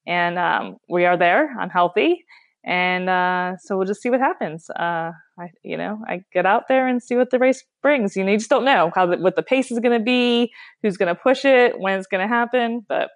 [0.07, 1.55] And, um, we are there.
[1.59, 2.25] I'm healthy.
[2.65, 4.69] And, uh, so we'll just see what happens.
[4.71, 8.17] Uh, I, you know, I get out there and see what the race brings.
[8.17, 10.53] You know, you just don't know how the, what the pace is going to be,
[10.83, 13.11] who's going to push it, when it's going to happen, but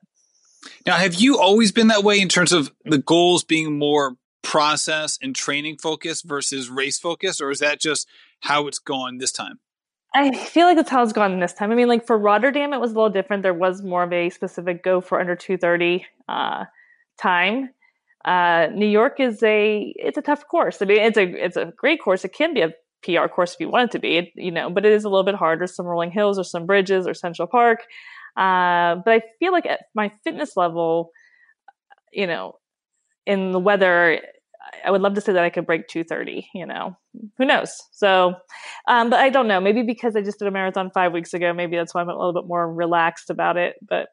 [0.87, 5.19] Now, have you always been that way in terms of the goals being more process
[5.21, 8.09] and training focus versus race focus, or is that just
[8.41, 9.61] how it's gone this time?
[10.15, 11.71] I feel like that's how it's gone this time.
[11.71, 13.43] I mean, like for Rotterdam, it was a little different.
[13.43, 16.65] There was more of a specific go for under 230 uh,
[17.19, 17.71] time.
[18.25, 20.83] Uh, New York is a it's a tough course.
[20.83, 22.25] I mean, it's a it's a great course.
[22.25, 22.73] It can be a
[23.03, 25.09] PR course if you want it to be, it, you know, but it is a
[25.09, 25.67] little bit harder.
[25.67, 27.81] Some rolling hills or some bridges or Central Park.
[28.37, 31.13] Uh, but I feel like at my fitness level,
[32.13, 32.57] you know,
[33.27, 34.21] in the weather,
[34.85, 36.97] I would love to say that I could break 230, you know,
[37.39, 37.83] who knows?
[37.93, 38.35] So,
[38.89, 39.61] um, but I don't know.
[39.61, 42.17] Maybe because I just did a marathon five weeks ago, maybe that's why I'm a
[42.17, 43.77] little bit more relaxed about it.
[43.87, 44.09] But,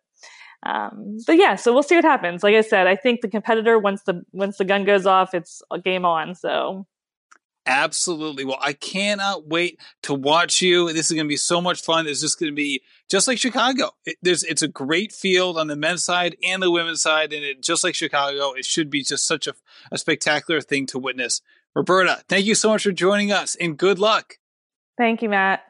[0.65, 2.43] um, but yeah, so we'll see what happens.
[2.43, 5.61] Like I said, I think the competitor, once the, once the gun goes off, it's
[5.71, 6.35] a game on.
[6.35, 6.85] So
[7.67, 8.45] Absolutely.
[8.45, 10.93] Well, I cannot wait to watch you.
[10.93, 12.07] This is going to be so much fun.
[12.07, 13.91] It's just going to be just like Chicago.
[14.05, 17.43] It, there's, it's a great field on the men's side and the women's side, and
[17.43, 19.53] it, just like Chicago, it should be just such a,
[19.91, 21.41] a spectacular thing to witness.
[21.75, 24.35] Roberta, thank you so much for joining us, and good luck.
[24.97, 25.61] Thank you, Matt.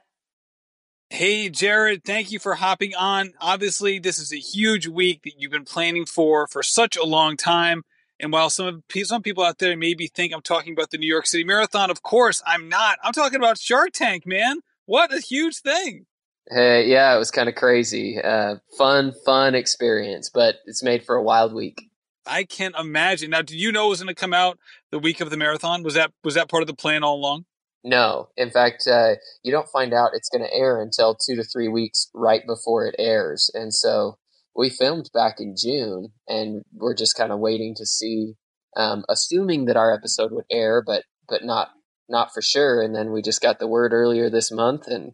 [1.09, 3.33] Hey, Jared, thank you for hopping on.
[3.41, 7.37] Obviously, this is a huge week that you've been planning for for such a long
[7.37, 7.83] time.
[8.19, 11.27] And while some some people out there maybe think I'm talking about the New York
[11.27, 12.97] City Marathon, of course I'm not.
[13.03, 14.59] I'm talking about Shark Tank, man.
[14.85, 16.05] What a huge thing!
[16.49, 18.19] Hey, yeah, it was kind of crazy.
[18.21, 21.89] Uh, fun, fun experience, but it's made for a wild week.
[22.25, 23.31] I can't imagine.
[23.31, 24.57] Now, did you know it was going to come out
[24.91, 25.83] the week of the marathon?
[25.83, 27.45] Was that was that part of the plan all along?
[27.83, 31.43] No, in fact, uh, you don't find out it's going to air until two to
[31.43, 34.17] three weeks right before it airs, and so
[34.57, 38.33] we filmed back in June, and we're just kind of waiting to see,
[38.75, 41.69] um, assuming that our episode would air, but but not
[42.09, 42.81] not for sure.
[42.81, 45.11] And then we just got the word earlier this month and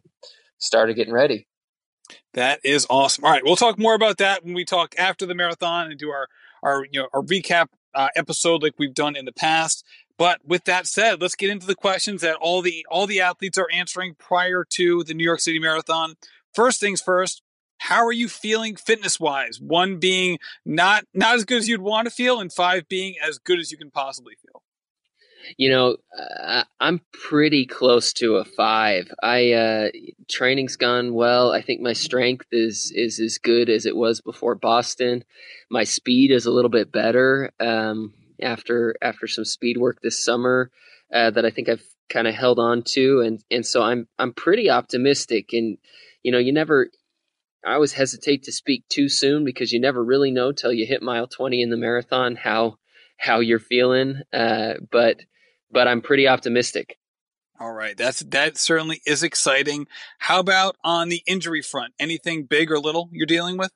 [0.58, 1.46] started getting ready.
[2.32, 3.24] That is awesome.
[3.24, 6.10] All right, we'll talk more about that when we talk after the marathon and do
[6.10, 6.26] our
[6.62, 9.84] our you know our recap uh, episode like we've done in the past.
[10.16, 13.58] But with that said, let's get into the questions that all the all the athletes
[13.58, 16.14] are answering prior to the New York City Marathon.
[16.54, 17.42] First things first,
[17.84, 19.60] how are you feeling fitness wise?
[19.60, 23.38] One being not not as good as you'd want to feel, and five being as
[23.38, 24.62] good as you can possibly feel.
[25.58, 29.12] You know, uh, I'm pretty close to a five.
[29.22, 29.88] I uh,
[30.30, 31.52] training's gone well.
[31.52, 35.22] I think my strength is is as good as it was before Boston.
[35.70, 40.70] My speed is a little bit better um, after after some speed work this summer
[41.12, 44.32] uh, that I think I've kind of held on to, and and so I'm I'm
[44.32, 45.50] pretty optimistic.
[45.52, 45.76] And
[46.22, 46.88] you know, you never
[47.64, 51.02] I always hesitate to speak too soon because you never really know till you hit
[51.02, 52.76] mile 20 in the marathon how
[53.16, 54.20] how you're feeling.
[54.32, 55.20] Uh, but
[55.70, 56.98] but I'm pretty optimistic.
[57.60, 59.86] All right, that's that certainly is exciting.
[60.18, 61.94] How about on the injury front?
[61.98, 63.70] Anything big or little you're dealing with?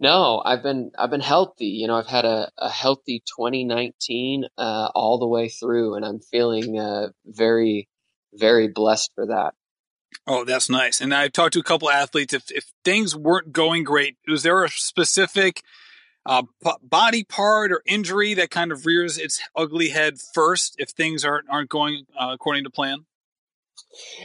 [0.00, 1.66] No, I've been I've been healthy.
[1.66, 6.20] You know, I've had a, a healthy 2019 uh, all the way through, and I'm
[6.20, 7.88] feeling uh, very
[8.34, 9.54] very blessed for that.
[10.26, 11.00] Oh, that's nice.
[11.00, 12.34] And I've talked to a couple athletes.
[12.34, 15.62] If if things weren't going great, was there a specific
[16.26, 16.42] uh,
[16.82, 21.48] body part or injury that kind of rears its ugly head first if things aren't
[21.50, 23.06] aren't going uh, according to plan?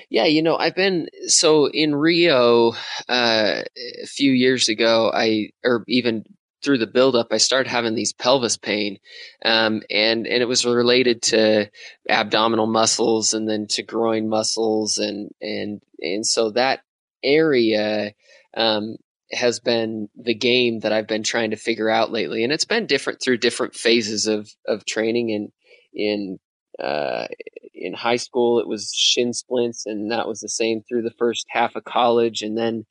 [0.09, 2.73] Yeah, you know, I've been so in Rio
[3.07, 5.11] uh, a few years ago.
[5.13, 6.25] I or even
[6.63, 8.99] through the buildup, I started having these pelvis pain,
[9.43, 11.69] um, and and it was related to
[12.09, 16.81] abdominal muscles and then to groin muscles, and and and so that
[17.23, 18.13] area
[18.55, 18.97] um,
[19.31, 22.87] has been the game that I've been trying to figure out lately, and it's been
[22.87, 25.51] different through different phases of of training and
[25.93, 26.39] in
[26.79, 27.27] uh,
[27.73, 31.45] in high school it was shin splints and that was the same through the first
[31.49, 32.41] half of college.
[32.41, 32.85] And then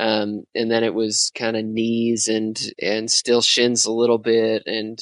[0.00, 4.62] um, and then it was kind of knees and and still shins a little bit
[4.66, 4.98] and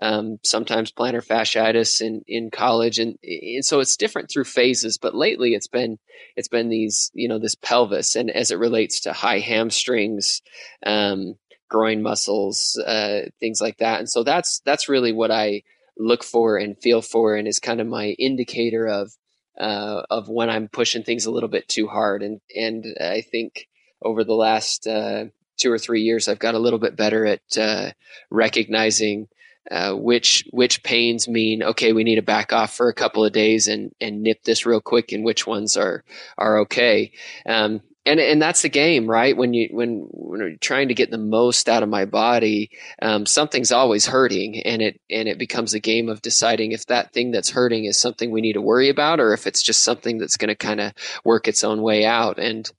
[0.00, 2.98] um, sometimes plantar fasciitis in in college.
[2.98, 5.98] And, and so it's different through phases but lately it's been
[6.36, 8.16] it's been these you know this pelvis.
[8.16, 10.42] And as it relates to high hamstrings
[10.84, 11.36] um,
[11.68, 13.98] groin muscles uh, things like that.
[13.98, 15.62] And so that's that's really what I
[15.98, 19.12] look for and feel for and is kind of my indicator of
[19.58, 22.22] uh, of when I'm pushing things a little bit too hard.
[22.22, 23.68] And and I think
[24.02, 27.58] over the last uh, two or three years, I've got a little bit better at
[27.58, 27.90] uh,
[28.30, 29.28] recognizing
[29.70, 33.32] uh, which which pains mean okay, we need to back off for a couple of
[33.32, 36.04] days and and nip this real quick, and which ones are
[36.38, 37.12] are okay.
[37.46, 39.36] Um, and and that's the game, right?
[39.36, 42.70] When you when when you're trying to get the most out of my body,
[43.02, 47.12] um, something's always hurting, and it and it becomes a game of deciding if that
[47.12, 50.18] thing that's hurting is something we need to worry about, or if it's just something
[50.18, 50.92] that's going to kind of
[51.24, 52.38] work its own way out.
[52.38, 52.70] And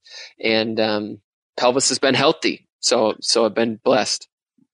[0.42, 1.20] and um,
[1.56, 4.28] pelvis has been healthy, so so I've been blessed.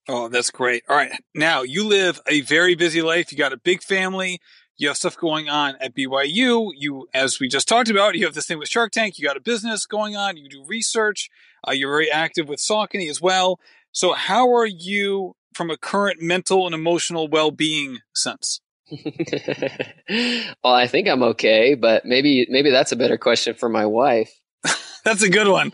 [0.07, 0.85] Oh, that's great.
[0.88, 1.12] All right.
[1.35, 3.33] Now you live a very busy life.
[3.33, 4.40] You got a big family.
[4.76, 6.72] You have stuff going on at BYU.
[6.76, 9.18] You, as we just talked about, you have this thing with Shark Tank.
[9.18, 10.37] You got a business going on.
[10.37, 11.30] You do research.
[11.66, 13.60] Uh, you're very active with Saucony as well.
[13.92, 18.60] So how are you from a current mental and emotional well-being sense?
[18.90, 24.30] well, I think I'm okay, but maybe maybe that's a better question for my wife.
[25.04, 25.72] that's a good one.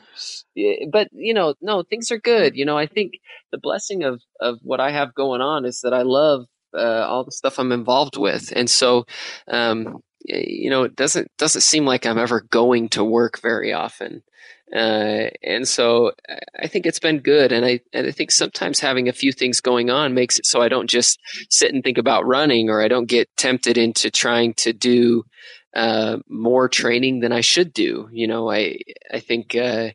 [0.55, 2.55] Yeah, but you know, no, things are good.
[2.55, 3.15] You know, I think
[3.51, 7.25] the blessing of of what I have going on is that I love uh, all
[7.25, 9.07] the stuff I'm involved with, and so
[9.49, 14.23] um, you know, it doesn't doesn't seem like I'm ever going to work very often.
[14.75, 16.13] Uh, and so
[16.61, 17.51] I think it's been good.
[17.51, 20.63] And I, and I think sometimes having a few things going on makes it so
[20.63, 21.19] I don't just
[21.51, 25.25] sit and think about running or I don't get tempted into trying to do,
[25.75, 28.09] uh, more training than I should do.
[28.13, 28.79] You know, I,
[29.13, 29.91] I think, uh,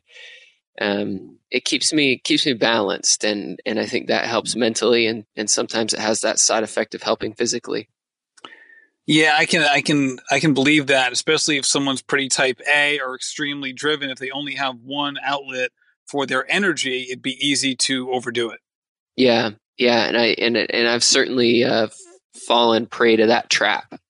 [0.80, 5.24] um, it keeps me keeps me balanced and and I think that helps mentally and
[5.36, 7.88] and sometimes it has that side effect of helping physically.
[9.06, 12.98] Yeah, I can, I can, I can believe that, especially if someone's pretty type A
[12.98, 14.10] or extremely driven.
[14.10, 15.70] If they only have one outlet
[16.08, 18.58] for their energy, it'd be easy to overdo it.
[19.14, 21.88] Yeah, yeah, and I and and I've certainly uh,
[22.34, 24.00] fallen prey to that trap.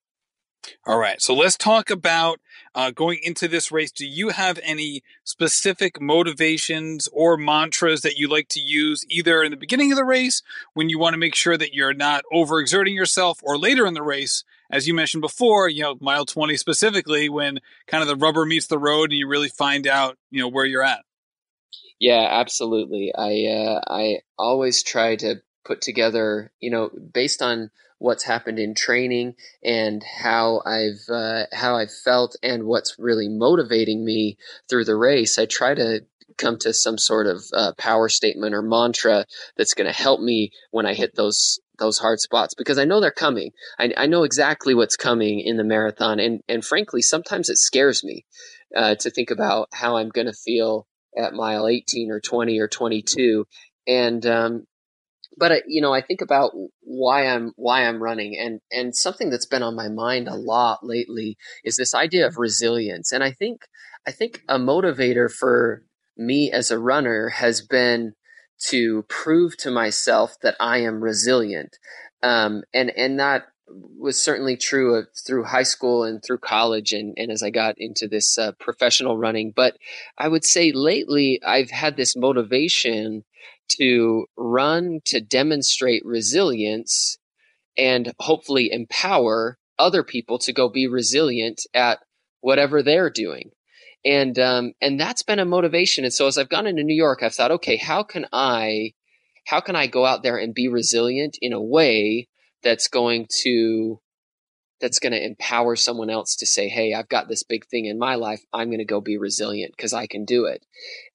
[0.87, 2.41] All right, so let's talk about
[2.77, 3.91] uh, going into this race.
[3.91, 9.51] Do you have any specific motivations or mantras that you like to use, either in
[9.51, 10.43] the beginning of the race
[10.75, 14.03] when you want to make sure that you're not overexerting yourself, or later in the
[14.03, 18.45] race as you mentioned before, you know, mile 20 specifically, when kind of the rubber
[18.45, 21.05] meets the road and you really find out, you know, where you're at.
[21.99, 23.13] Yeah, absolutely.
[23.17, 28.75] I, uh, I always try to put together, you know, based on what's happened in
[28.75, 34.37] training and how I've, uh, how I've felt and what's really motivating me
[34.69, 35.39] through the race.
[35.39, 36.03] I try to
[36.37, 39.25] come to some sort of uh, power statement or mantra
[39.57, 43.01] that's going to help me when I hit those those hard spots because I know
[43.01, 43.51] they're coming.
[43.79, 48.03] I, I know exactly what's coming in the marathon, and and frankly, sometimes it scares
[48.03, 48.25] me
[48.75, 52.69] uh, to think about how I'm going to feel at mile 18 or 20 or
[52.69, 53.47] 22,
[53.87, 54.67] and um,
[55.37, 59.31] but I, you know, I think about why I'm why I'm running, and and something
[59.31, 63.33] that's been on my mind a lot lately is this idea of resilience, and I
[63.33, 63.63] think
[64.07, 65.83] I think a motivator for
[66.17, 68.15] me as a runner has been
[68.59, 71.77] to prove to myself that I am resilient.
[72.23, 73.45] Um, and, and that
[73.99, 77.75] was certainly true of, through high school and through college and, and as I got
[77.79, 79.53] into this uh, professional running.
[79.55, 79.77] But
[80.17, 83.25] I would say lately I've had this motivation
[83.69, 87.19] to run to demonstrate resilience
[87.77, 91.99] and hopefully empower other people to go be resilient at
[92.41, 93.51] whatever they're doing
[94.07, 96.05] and um, and that's been a motivation.
[96.05, 98.93] And so as I've gone into New York, I've thought, okay, how can I
[99.47, 102.29] how can I go out there and be resilient in a way
[102.63, 104.01] that's going to
[104.81, 107.99] that's going to empower someone else to say, "Hey, I've got this big thing in
[107.99, 108.43] my life.
[108.53, 110.65] I'm going to go be resilient because I can do it."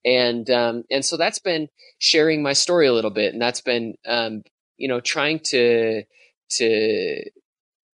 [0.05, 1.69] And um, and so that's been
[1.99, 4.43] sharing my story a little bit, and that's been um,
[4.77, 6.03] you know trying to
[6.51, 7.23] to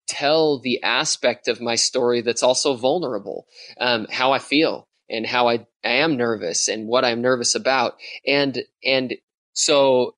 [0.06, 3.46] tell the aspect of my story that's also vulnerable,
[3.80, 7.96] um, how I feel and how I, I am nervous and what I'm nervous about.
[8.26, 9.14] And, and
[9.52, 10.14] so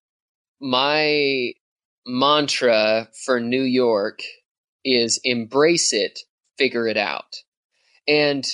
[0.60, 1.52] my
[2.06, 4.20] mantra for New York
[4.86, 6.20] is embrace it,
[6.56, 7.42] figure it out.
[8.08, 8.46] And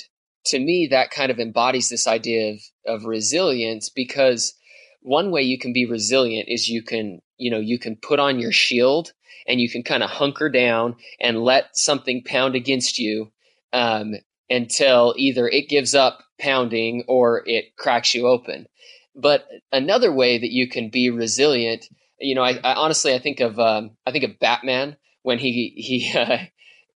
[0.47, 4.55] to me, that kind of embodies this idea of, of resilience because
[5.03, 8.40] one way you can be resilient is you can, you know, you can put on
[8.40, 9.12] your shield
[9.47, 13.31] and you can kind of hunker down and let something pound against you
[13.73, 14.14] um,
[14.49, 18.66] until either it gives up pounding or it cracks you open.
[19.14, 21.87] But another way that you can be resilient,
[22.18, 25.73] you know, I, I honestly I think of um, I think of Batman when he
[25.77, 26.39] he uh,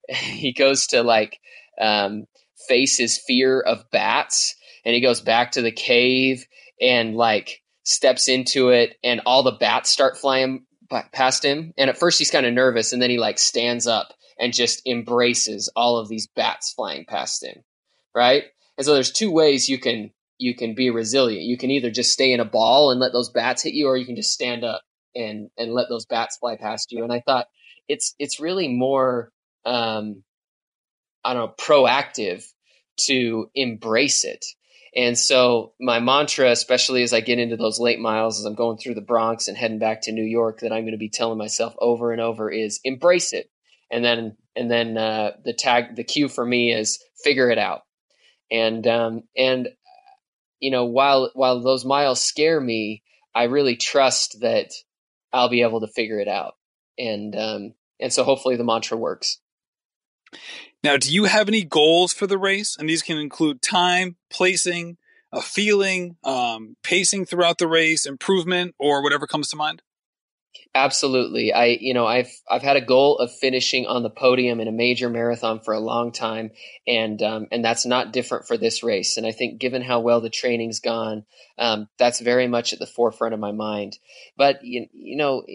[0.09, 1.39] he goes to like
[1.79, 2.25] um,
[2.67, 6.45] face his fear of bats, and he goes back to the cave
[6.81, 10.65] and like steps into it, and all the bats start flying
[11.11, 11.73] past him.
[11.77, 14.85] And at first he's kind of nervous, and then he like stands up and just
[14.85, 17.63] embraces all of these bats flying past him,
[18.13, 18.43] right?
[18.77, 21.43] And so there's two ways you can you can be resilient.
[21.43, 23.97] You can either just stay in a ball and let those bats hit you, or
[23.97, 24.81] you can just stand up
[25.15, 27.03] and and let those bats fly past you.
[27.03, 27.47] And I thought
[27.87, 29.31] it's it's really more
[29.65, 30.23] um,
[31.23, 32.45] I don't know proactive
[33.07, 34.45] to embrace it
[34.95, 38.77] and so my mantra, especially as I get into those late miles, as I'm going
[38.77, 41.37] through the Bronx and heading back to New York, that I'm going to be telling
[41.37, 43.49] myself over and over is embrace it.
[43.91, 47.81] And then, and then uh, the tag, the cue for me is figure it out.
[48.49, 49.67] And um, and
[50.59, 53.03] you know, while while those miles scare me,
[53.33, 54.71] I really trust that
[55.33, 56.53] I'll be able to figure it out.
[56.97, 59.39] And um, and so hopefully the mantra works.
[60.83, 62.75] Now, do you have any goals for the race?
[62.77, 64.97] And these can include time, placing,
[65.31, 69.81] a feeling, um, pacing throughout the race, improvement, or whatever comes to mind.
[70.73, 71.53] Absolutely.
[71.53, 74.73] I, you know, I've I've had a goal of finishing on the podium in a
[74.73, 76.51] major marathon for a long time,
[76.85, 79.15] and um, and that's not different for this race.
[79.15, 81.25] And I think, given how well the training's gone,
[81.57, 83.97] um, that's very much at the forefront of my mind.
[84.35, 85.45] But you, you know,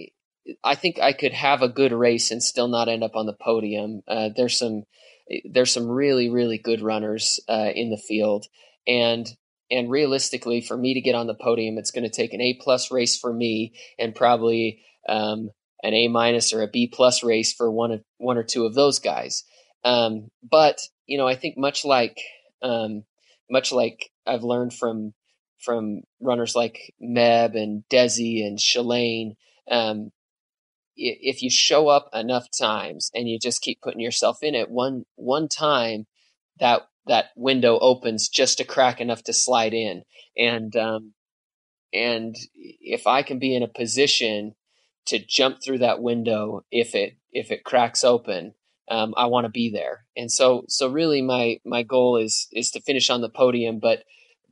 [0.65, 3.35] I think I could have a good race and still not end up on the
[3.35, 4.03] podium.
[4.09, 4.85] Uh, there's some
[5.49, 8.47] there's some really really good runners uh, in the field,
[8.87, 9.29] and
[9.71, 12.59] and realistically, for me to get on the podium, it's going to take an A
[12.61, 15.51] plus race for me and probably um,
[15.83, 18.75] an A minus or a B plus race for one of one or two of
[18.75, 19.45] those guys.
[19.85, 22.19] Um, but you know, I think much like
[22.63, 23.05] um,
[23.51, 25.15] much like I've learned from
[25.59, 29.37] from runners like Meb and Desi and Shalane,
[29.71, 30.11] um,
[31.01, 35.05] if you show up enough times and you just keep putting yourself in it, one
[35.17, 36.07] one time
[36.59, 40.05] that that window opens just a crack enough to slide in,
[40.37, 41.15] and um,
[41.93, 44.55] and if I can be in a position
[45.07, 48.55] to jump through that window if it if it cracks open
[48.91, 50.05] um, I want to be there.
[50.17, 54.03] And so so really my my goal is is to finish on the podium but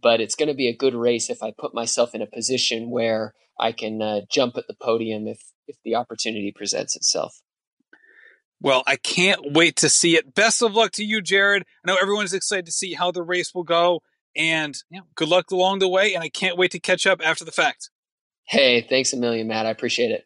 [0.02, 2.90] but it's going to be a good race if I put myself in a position
[2.90, 7.40] where I can uh, jump at the podium if if the opportunity presents itself.
[8.60, 10.34] Well, I can't wait to see it.
[10.34, 11.64] Best of luck to you, Jared.
[11.84, 14.00] I know everyone's excited to see how the race will go,
[14.34, 16.14] and you know, good luck along the way.
[16.14, 17.90] And I can't wait to catch up after the fact.
[18.44, 19.66] Hey, thanks a million, Matt.
[19.66, 20.24] I appreciate it.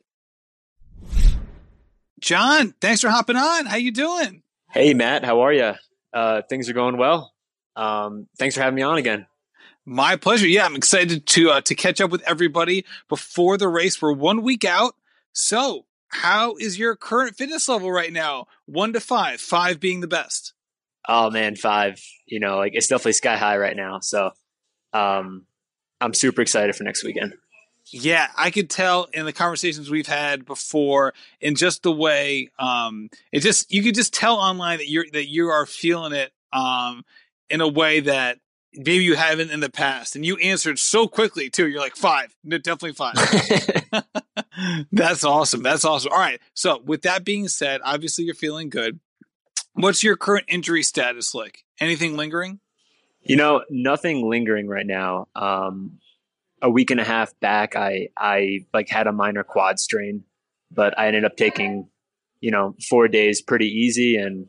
[2.20, 3.66] John, thanks for hopping on.
[3.66, 4.43] How you doing?
[4.70, 5.25] Hey, Matt.
[5.25, 5.73] How are you?
[6.14, 7.33] Uh, things are going well.
[7.75, 9.27] Um, thanks for having me on again.
[9.85, 10.47] My pleasure.
[10.47, 14.01] Yeah, I'm excited to uh, to catch up with everybody before the race.
[14.01, 14.95] We're one week out.
[15.33, 18.47] So, how is your current fitness level right now?
[18.66, 20.53] One to five, five being the best.
[21.09, 22.01] Oh man, five.
[22.26, 23.99] You know, like it's definitely sky high right now.
[24.01, 24.30] So,
[24.93, 25.47] um,
[26.01, 27.35] I'm super excited for next weekend.
[27.87, 33.11] Yeah, I could tell in the conversations we've had before, in just the way um,
[33.33, 37.05] it just you could just tell online that you're that you are feeling it um,
[37.51, 38.39] in a way that
[38.75, 41.68] maybe you haven't in the past, and you answered so quickly too.
[41.68, 43.14] You're like five, no, definitely five.
[44.93, 45.62] That's awesome.
[45.62, 46.12] That's awesome.
[46.12, 46.41] All right.
[46.55, 49.01] So with that being said, obviously you're feeling good.
[49.75, 51.64] What's your current injury status like?
[51.81, 52.61] Anything lingering?
[53.23, 55.29] You know, nothing lingering right now.
[55.35, 55.99] Um,
[56.61, 60.25] a week and a half back, I I like had a minor quad strain,
[60.70, 61.89] but I ended up taking,
[62.41, 64.49] you know, four days pretty easy, and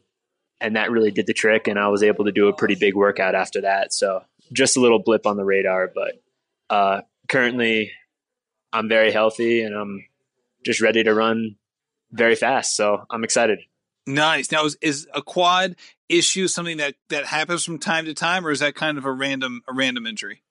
[0.63, 1.67] and that really did the trick.
[1.67, 3.93] And I was able to do a pretty big workout after that.
[3.93, 6.13] So just a little blip on the radar, but
[6.69, 7.91] uh, currently
[8.71, 10.05] I'm very healthy and I'm
[10.65, 11.57] just ready to run
[12.11, 12.75] very fast.
[12.75, 13.59] So I'm excited.
[14.07, 14.51] Nice.
[14.51, 15.75] Now, is, is a quad
[16.09, 19.11] issue something that that happens from time to time, or is that kind of a
[19.11, 20.43] random a random injury?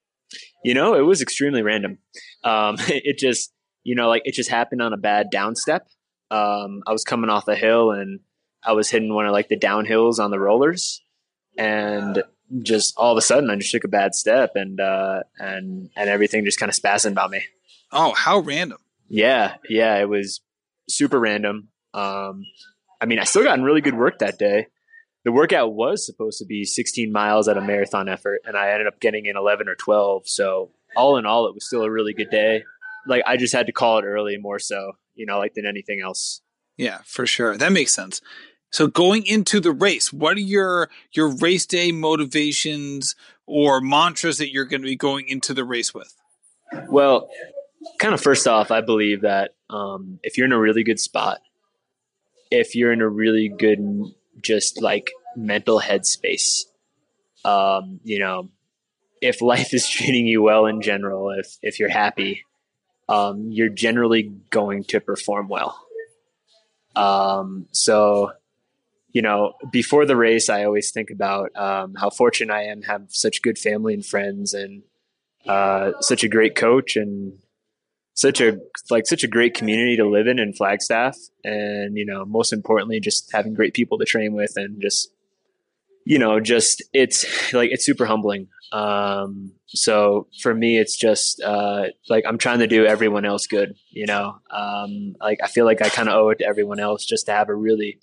[0.64, 1.98] You know, it was extremely random.
[2.44, 3.52] Um, it just,
[3.84, 5.86] you know, like it just happened on a bad down step.
[6.30, 8.20] Um, I was coming off a hill and
[8.64, 11.02] I was hitting one of like the downhills on the rollers,
[11.56, 12.22] and
[12.62, 16.10] just all of a sudden I just took a bad step and uh, and and
[16.10, 17.44] everything just kind of spasmed about me.
[17.90, 18.78] Oh, how random!
[19.08, 20.40] Yeah, yeah, it was
[20.88, 21.68] super random.
[21.94, 22.44] Um,
[23.00, 24.68] I mean, I still got in really good work that day
[25.24, 28.86] the workout was supposed to be 16 miles at a marathon effort, and I ended
[28.86, 30.26] up getting in 11 or 12.
[30.26, 32.64] So all in all, it was still a really good day.
[33.06, 36.00] Like I just had to call it early more so, you know, like than anything
[36.00, 36.40] else.
[36.76, 37.56] Yeah, for sure.
[37.56, 38.20] That makes sense.
[38.72, 43.14] So going into the race, what are your your race day motivations
[43.46, 46.14] or mantras that you're going to be going into the race with?
[46.88, 47.28] Well,
[47.98, 51.40] kind of first off, I believe that um, if you're in a really good spot,
[52.50, 53.78] if you're in a really good
[54.40, 56.62] just like mental headspace.
[57.44, 58.50] Um, you know,
[59.20, 62.44] if life is treating you well in general, if if you're happy,
[63.08, 65.78] um, you're generally going to perform well.
[66.94, 68.32] Um, so,
[69.12, 73.06] you know, before the race, I always think about um, how fortunate I am have
[73.08, 74.82] such good family and friends, and
[75.46, 77.38] uh, such a great coach, and
[78.14, 78.58] such a
[78.90, 83.00] like such a great community to live in in Flagstaff, and you know, most importantly,
[83.00, 85.10] just having great people to train with, and just
[86.04, 88.48] you know, just it's like it's super humbling.
[88.72, 93.74] Um, so for me, it's just uh, like I'm trying to do everyone else good.
[93.90, 97.04] You know, um, like I feel like I kind of owe it to everyone else
[97.04, 98.00] just to have a really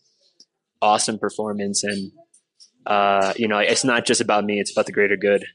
[0.81, 2.11] awesome performance, and
[2.85, 5.45] uh, you know, it's not just about me; it's about the greater good.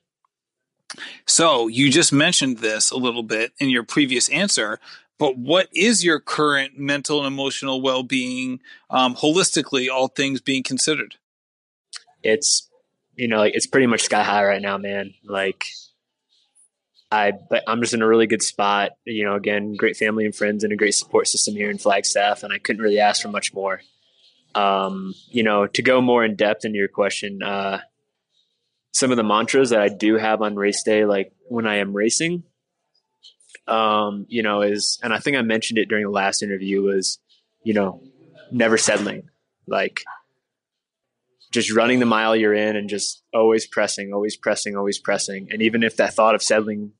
[1.26, 4.78] So you just mentioned this a little bit in your previous answer,
[5.18, 8.60] but what is your current mental and emotional well-being
[8.90, 11.16] um, holistically all things being considered?
[12.22, 12.68] It's
[13.16, 15.14] you know like it's pretty much sky high right now man.
[15.24, 15.66] Like
[17.12, 18.92] i but i'm just in a really good spot.
[19.04, 22.42] You know again great family and friends and a great support system here in flagstaff
[22.42, 23.82] and i couldn't really ask for much more
[24.54, 27.80] um, you know to go more in depth into your question uh,
[28.92, 31.92] some of the mantras that i do have on race day like when i am
[31.92, 32.44] racing
[33.66, 37.18] um, you know, is, and I think I mentioned it during the last interview was,
[37.62, 38.02] you know,
[38.50, 39.30] never settling,
[39.66, 40.02] like
[41.50, 45.48] just running the mile you're in and just always pressing, always pressing, always pressing.
[45.50, 46.92] And even if that thought of settling,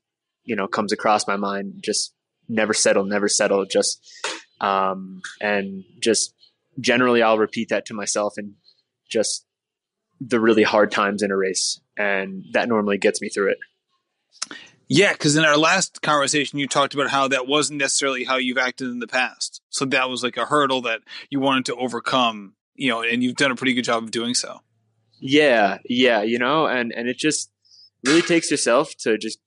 [0.45, 2.15] you know, comes across my mind, just
[2.49, 4.01] never settle, never settle, just,
[4.61, 6.35] um, and just
[6.81, 8.55] generally I'll repeat that to myself and
[9.09, 9.47] just
[10.21, 11.81] the really hard times in a race.
[11.97, 13.59] And that normally gets me through it.
[14.89, 18.59] Yeah, because in our last conversation, you talked about how that wasn't necessarily how you've
[18.59, 19.63] acted in the past.
[19.71, 21.01] So that was like a hurdle that
[21.31, 24.35] you wanted to overcome, you know, and you've done a pretty good job of doing
[24.35, 24.61] so.
[25.21, 27.51] Yeah, yeah, you know, and and it just
[28.05, 29.39] really takes yourself to just,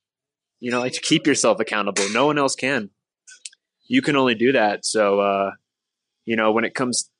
[0.59, 2.09] you know, like to keep yourself accountable.
[2.09, 2.89] No one else can.
[3.87, 4.85] You can only do that.
[4.85, 5.51] So, uh,
[6.25, 7.11] you know, when it comes,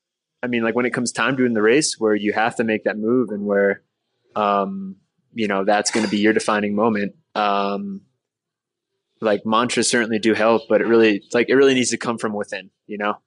[0.42, 2.84] I mean, like when it comes time doing the race, where you have to make
[2.84, 3.82] that move, and where,
[4.36, 4.96] um,
[5.34, 7.14] you know, that's going to be your defining moment.
[7.34, 8.02] Um,
[9.20, 12.32] like mantras certainly do help, but it really like it really needs to come from
[12.32, 13.18] within, you know?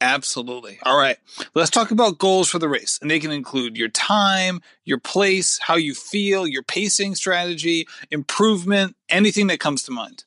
[0.00, 0.80] Absolutely.
[0.82, 1.16] All right.
[1.54, 2.98] Let's talk about goals for the race.
[3.00, 8.96] And they can include your time, your place, how you feel, your pacing strategy, improvement,
[9.08, 10.24] anything that comes to mind.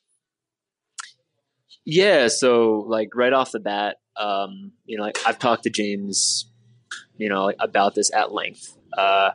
[1.84, 6.50] Yeah, so like right off the bat, um, you know, like I've talked to James,
[7.16, 8.76] you know, about this at length.
[8.96, 9.30] Uh,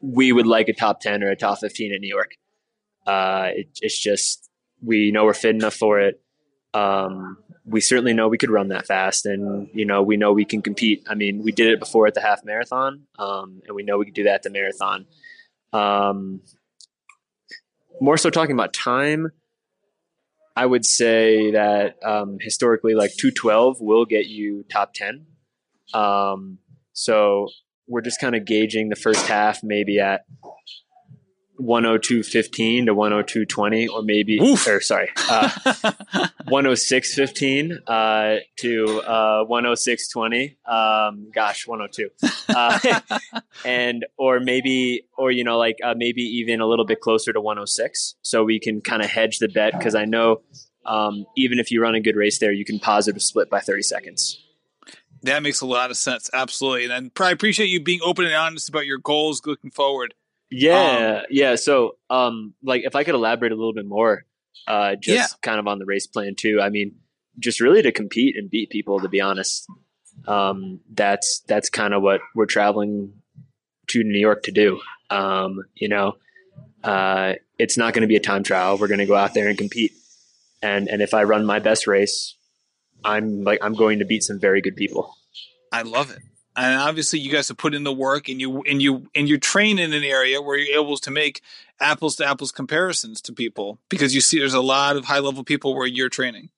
[0.00, 2.32] we would like a top 10 or a top 15 at New York.
[3.06, 4.48] Uh, it, it's just
[4.82, 6.20] we know we're fit enough for it.
[6.72, 10.44] Um, we certainly know we could run that fast, and you know we know we
[10.44, 11.04] can compete.
[11.08, 14.06] I mean, we did it before at the half marathon, um, and we know we
[14.06, 15.06] can do that at the marathon.
[15.72, 16.40] Um,
[18.00, 19.30] more so talking about time,
[20.56, 25.26] I would say that um, historically, like two twelve will get you top ten.
[25.94, 26.58] Um,
[26.92, 27.48] so
[27.86, 30.24] we're just kind of gauging the first half maybe at
[31.60, 34.66] 102.15 to 102.20 or maybe Oof.
[34.66, 35.48] or sorry uh,
[36.48, 42.10] 106.15 uh, to uh, 106.20 um, gosh 102
[42.48, 43.00] uh,
[43.64, 47.40] and or maybe or you know like uh, maybe even a little bit closer to
[47.40, 50.42] 106 so we can kind of hedge the bet because I know
[50.86, 53.82] um, even if you run a good race there you can positive split by 30
[53.82, 54.42] seconds.
[55.22, 58.68] That makes a lot of sense absolutely and I appreciate you being open and honest
[58.70, 60.14] about your goals looking forward
[60.50, 61.54] yeah, um, yeah.
[61.56, 64.24] So, um, like, if I could elaborate a little bit more,
[64.66, 65.36] uh, just yeah.
[65.42, 66.60] kind of on the race plan too.
[66.60, 66.96] I mean,
[67.38, 69.00] just really to compete and beat people.
[69.00, 69.66] To be honest,
[70.26, 73.12] um, that's that's kind of what we're traveling
[73.88, 74.80] to New York to do.
[75.08, 76.14] Um, you know,
[76.82, 78.76] uh, it's not going to be a time trial.
[78.76, 79.92] We're going to go out there and compete.
[80.62, 82.36] And and if I run my best race,
[83.04, 85.14] I'm like I'm going to beat some very good people.
[85.72, 86.18] I love it
[86.60, 89.38] and obviously you guys have put in the work and you and you and you
[89.38, 91.42] train in an area where you're able to make
[91.80, 95.44] apples to apples comparisons to people because you see there's a lot of high level
[95.44, 96.50] people where you're training.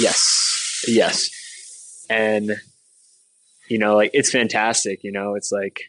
[0.00, 0.84] Yes.
[0.88, 1.30] Yes.
[2.08, 2.56] And
[3.70, 5.84] you know like it's fantastic you know it's like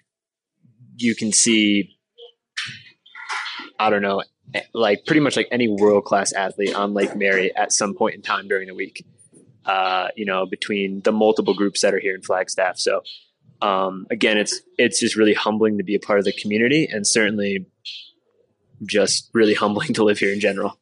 [0.96, 1.98] you can see
[3.80, 4.24] i don't know
[4.54, 8.16] eh, like pretty much like any world class athlete on lake mary at some point
[8.16, 9.06] in time during the week
[9.66, 12.78] uh, you know, between the multiple groups that are here in Flagstaff.
[12.78, 13.02] So
[13.62, 17.06] um, again, it's it's just really humbling to be a part of the community, and
[17.06, 17.66] certainly
[18.86, 20.78] just really humbling to live here in general.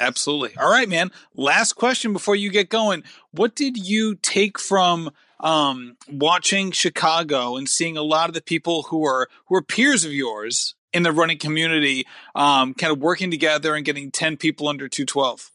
[0.00, 0.56] Absolutely.
[0.56, 1.10] All right, man.
[1.34, 3.02] Last question before you get going.
[3.32, 5.10] What did you take from
[5.40, 10.04] um, watching Chicago and seeing a lot of the people who are who are peers
[10.04, 14.68] of yours in the running community, um, kind of working together and getting ten people
[14.68, 15.50] under two twelve?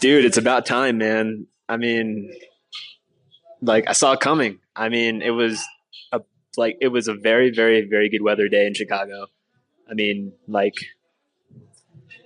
[0.00, 1.46] Dude, it's about time, man.
[1.70, 2.32] I mean,
[3.62, 4.58] like I saw it coming.
[4.74, 5.64] I mean, it was
[6.10, 6.20] a
[6.56, 9.26] like it was a very, very, very good weather day in Chicago.
[9.88, 10.74] I mean, like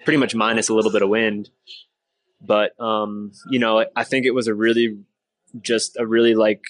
[0.04, 1.50] pretty much minus a little bit of wind,
[2.40, 4.98] but um, you know, I think it was a really
[5.60, 6.62] just a really like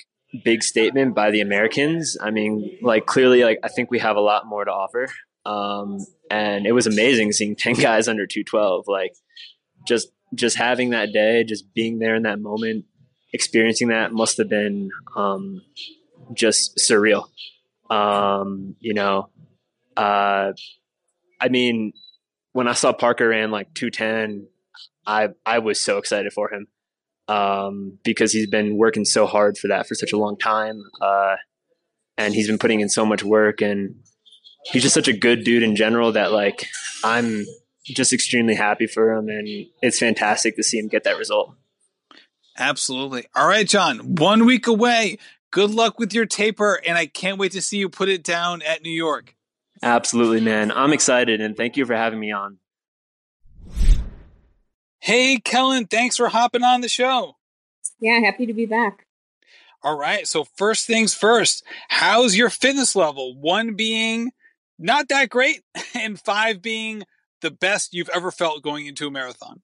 [0.45, 2.17] big statement by the Americans.
[2.21, 5.07] I mean, like clearly, like I think we have a lot more to offer.
[5.47, 5.99] Um,
[6.29, 8.89] and it was amazing seeing ten guys under two twelve.
[8.89, 9.15] Like,
[9.87, 12.85] just just having that day, just being there in that moment,
[13.33, 15.63] experiencing that must have been um,
[16.33, 17.27] just surreal.
[17.91, 19.29] Um, you know,
[19.97, 20.53] uh,
[21.41, 21.93] I mean,
[22.53, 24.49] when I saw Parker ran like 210,
[25.07, 26.69] I, I was so excited for him.
[27.29, 30.83] um, because he's been working so hard for that for such a long time.
[31.01, 31.37] Uh,
[32.17, 33.97] and he's been putting in so much work and
[34.71, 36.67] he's just such a good dude in general that like
[37.03, 37.45] I'm
[37.85, 39.47] just extremely happy for him and
[39.83, 41.55] it's fantastic to see him get that result.
[42.57, 43.27] Absolutely.
[43.35, 45.19] All right, John, one week away.
[45.51, 48.63] Good luck with your taper, and I can't wait to see you put it down
[48.63, 49.37] at New York.
[49.83, 50.73] Absolutely, man.
[50.73, 52.59] I'm excited, and thank you for having me on.
[54.99, 57.37] Hey, Kellyn, thanks for hopping on the show.
[58.01, 59.07] Yeah, happy to be back.
[59.83, 60.27] All right.
[60.27, 63.39] So, first things first, how's your fitness level?
[63.39, 64.33] One being
[64.79, 65.63] not that great,
[65.95, 67.05] and five being
[67.45, 69.63] the best you've ever felt going into a marathon.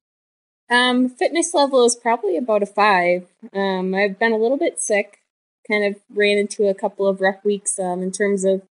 [0.70, 3.26] Um, fitness level is probably about a five.
[3.52, 5.20] Um, I've been a little bit sick
[5.70, 8.62] kind of ran into a couple of rough weeks um, in terms of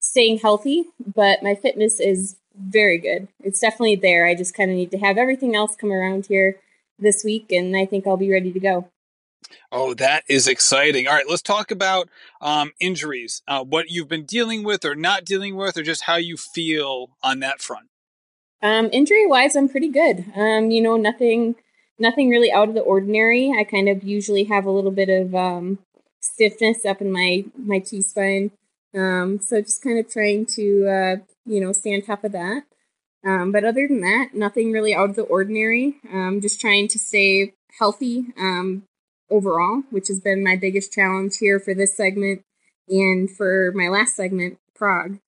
[0.00, 0.84] staying healthy,
[1.14, 3.28] but my fitness is very good.
[3.42, 4.26] It's definitely there.
[4.26, 6.56] I just kind of need to have everything else come around here
[6.98, 8.88] this week, and I think I'll be ready to go.
[9.72, 11.06] Oh, that is exciting.
[11.06, 12.08] All right, let's talk about
[12.40, 16.16] um, injuries, uh, what you've been dealing with or not dealing with, or just how
[16.16, 17.86] you feel on that front.
[18.62, 20.24] Um, injury wise, I'm pretty good.
[20.36, 21.56] Um, you know, nothing,
[21.98, 23.52] nothing really out of the ordinary.
[23.58, 25.78] I kind of usually have a little bit of um,
[26.20, 28.50] stiffness up in my my T spine.
[28.94, 32.64] Um, so just kind of trying to uh, you know stay on top of that.
[33.24, 35.96] Um, but other than that, nothing really out of the ordinary.
[36.12, 38.84] Um, just trying to stay healthy um,
[39.30, 42.42] overall, which has been my biggest challenge here for this segment
[42.88, 45.18] and for my last segment, Prague.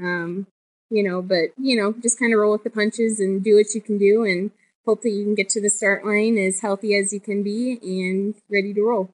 [0.00, 0.46] Um,
[0.92, 3.74] you know, but you know, just kind of roll with the punches and do what
[3.74, 4.50] you can do, and
[4.84, 7.78] hope that you can get to the start line as healthy as you can be
[7.82, 9.10] and ready to roll.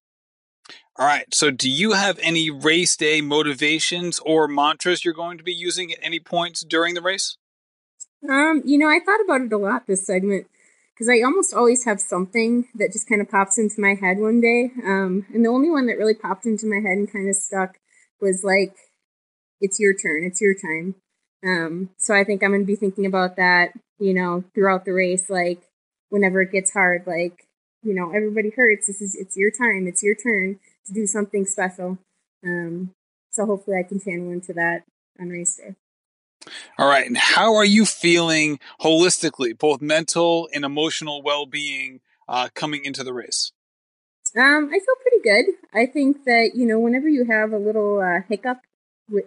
[0.97, 1.33] All right.
[1.33, 5.93] So, do you have any race day motivations or mantras you're going to be using
[5.93, 7.37] at any points during the race?
[8.29, 10.49] Um, you know, I thought about it a lot this segment
[10.93, 14.41] because I almost always have something that just kind of pops into my head one
[14.41, 14.72] day.
[14.85, 17.79] Um, and the only one that really popped into my head and kind of stuck
[18.20, 18.74] was like,
[19.61, 20.24] "It's your turn.
[20.24, 20.97] It's your time."
[21.45, 24.93] Um, so I think I'm going to be thinking about that, you know, throughout the
[24.93, 25.30] race.
[25.30, 25.62] Like,
[26.11, 27.47] whenever it gets hard, like,
[27.82, 28.86] you know, everybody hurts.
[28.86, 29.86] This is it's your time.
[29.86, 31.99] It's your turn to do something special.
[32.45, 32.91] Um,
[33.30, 34.82] so hopefully I can channel into that
[35.20, 35.74] on race day.
[36.78, 37.07] All right.
[37.07, 43.05] And how are you feeling holistically, both mental and emotional well being uh, coming into
[43.05, 43.53] the race?
[44.36, 45.55] Um, I feel pretty good.
[45.72, 48.59] I think that, you know, whenever you have a little uh, hiccup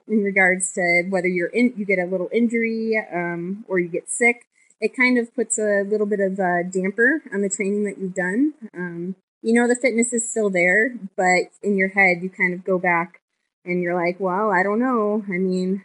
[0.07, 4.09] in regards to whether you're in, you get a little injury um, or you get
[4.09, 4.45] sick,
[4.79, 8.15] it kind of puts a little bit of a damper on the training that you've
[8.15, 8.53] done.
[8.75, 12.63] Um, you know the fitness is still there, but in your head you kind of
[12.63, 13.21] go back
[13.65, 15.23] and you're like, well, I don't know.
[15.27, 15.84] I mean,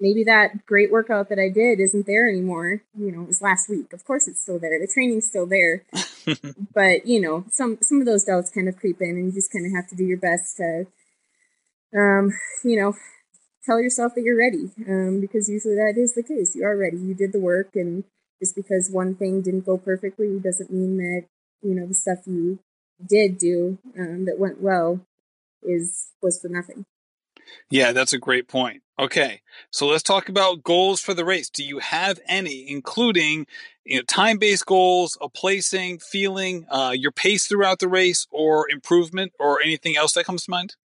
[0.00, 2.82] maybe that great workout that I did isn't there anymore.
[2.98, 3.92] You know, it was last week.
[3.92, 4.78] Of course it's still there.
[4.78, 5.84] The training's still there.
[6.74, 9.52] but, you know, some some of those doubts kind of creep in and you just
[9.52, 10.86] kind of have to do your best to
[11.96, 12.30] um,
[12.64, 12.94] you know,
[13.66, 14.70] tell yourself that you're ready.
[14.88, 16.54] Um, because usually that is the case.
[16.54, 16.96] You are ready.
[16.96, 18.04] You did the work and
[18.40, 21.24] just because one thing didn't go perfectly doesn't mean that,
[21.62, 22.58] you know, the stuff you
[23.04, 25.00] did do um, that went well
[25.62, 26.84] is was for nothing.
[27.70, 28.82] Yeah, that's a great point.
[28.98, 31.50] Okay, so let's talk about goals for the race.
[31.50, 33.46] Do you have any, including
[33.84, 39.32] you know, time-based goals, a placing, feeling, uh, your pace throughout the race, or improvement,
[39.38, 40.76] or anything else that comes to mind?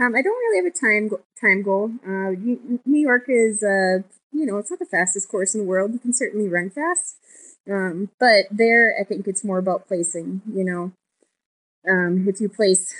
[0.00, 1.92] Um, I don't really have a time time goal.
[2.06, 2.32] Uh,
[2.86, 4.00] New York is, uh,
[4.32, 5.92] you know, it's not the fastest course in the world.
[5.92, 7.18] You can certainly run fast,
[7.70, 10.40] um, but there, I think it's more about placing.
[10.50, 10.92] You know,
[11.88, 12.94] um, if you place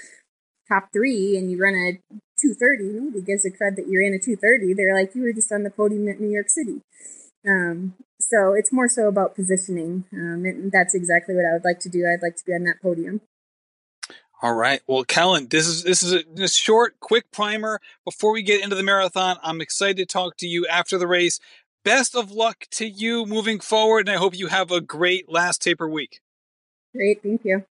[0.68, 1.98] top three and you run a
[2.38, 4.74] 230, nobody gives a cred that you're in a 230.
[4.74, 6.82] They're like, you were just on the podium at New York City.
[7.48, 10.04] Um, so it's more so about positioning.
[10.12, 12.04] Um, and that's exactly what I would like to do.
[12.06, 13.22] I'd like to be on that podium.
[14.42, 14.80] All right.
[14.86, 18.82] Well, Kellyn, this is this is a, short, quick primer before we get into the
[18.82, 19.36] marathon.
[19.42, 21.40] I'm excited to talk to you after the race.
[21.84, 25.60] Best of luck to you moving forward, and I hope you have a great last
[25.60, 26.20] taper week.
[26.94, 27.64] Great, thank you.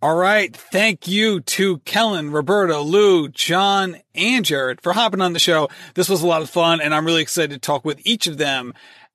[0.00, 0.56] All right.
[0.56, 5.68] Thank you to Kellyn, Roberta, Lou, John, and Jared for hopping on the show.
[5.94, 8.38] This was a lot of fun, and I'm really excited to talk with each of
[8.38, 8.74] them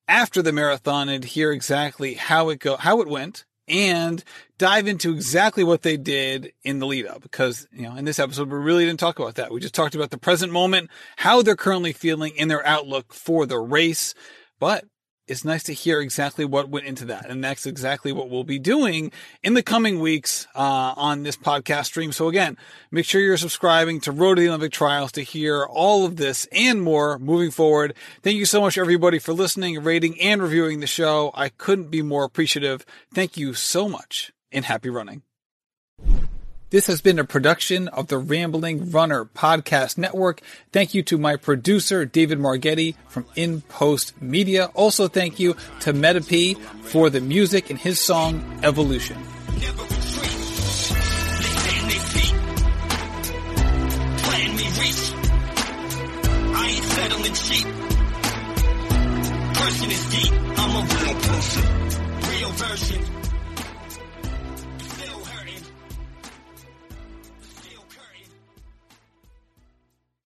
[0.09, 4.23] after the marathon and hear exactly how it go, how it went, and
[4.57, 7.21] dive into exactly what they did in the lead up.
[7.21, 9.51] Because you know, in this episode, we really didn't talk about that.
[9.51, 13.45] We just talked about the present moment, how they're currently feeling in their outlook for
[13.45, 14.13] the race.
[14.59, 14.85] But
[15.27, 17.29] it's nice to hear exactly what went into that.
[17.29, 19.11] And that's exactly what we'll be doing
[19.41, 22.11] in the coming weeks uh, on this podcast stream.
[22.11, 22.57] So again,
[22.91, 26.47] make sure you're subscribing to Road to the Olympic Trials to hear all of this
[26.51, 27.93] and more moving forward.
[28.21, 31.31] Thank you so much, everybody, for listening, rating, and reviewing the show.
[31.33, 32.85] I couldn't be more appreciative.
[33.13, 35.23] Thank you so much and happy running.
[36.73, 40.41] This has been a production of the Rambling Runner Podcast Network.
[40.71, 44.71] Thank you to my producer, David Margetti from In Post Media.
[44.73, 49.19] Also, thank you to Metapee for the music in his song Evolution.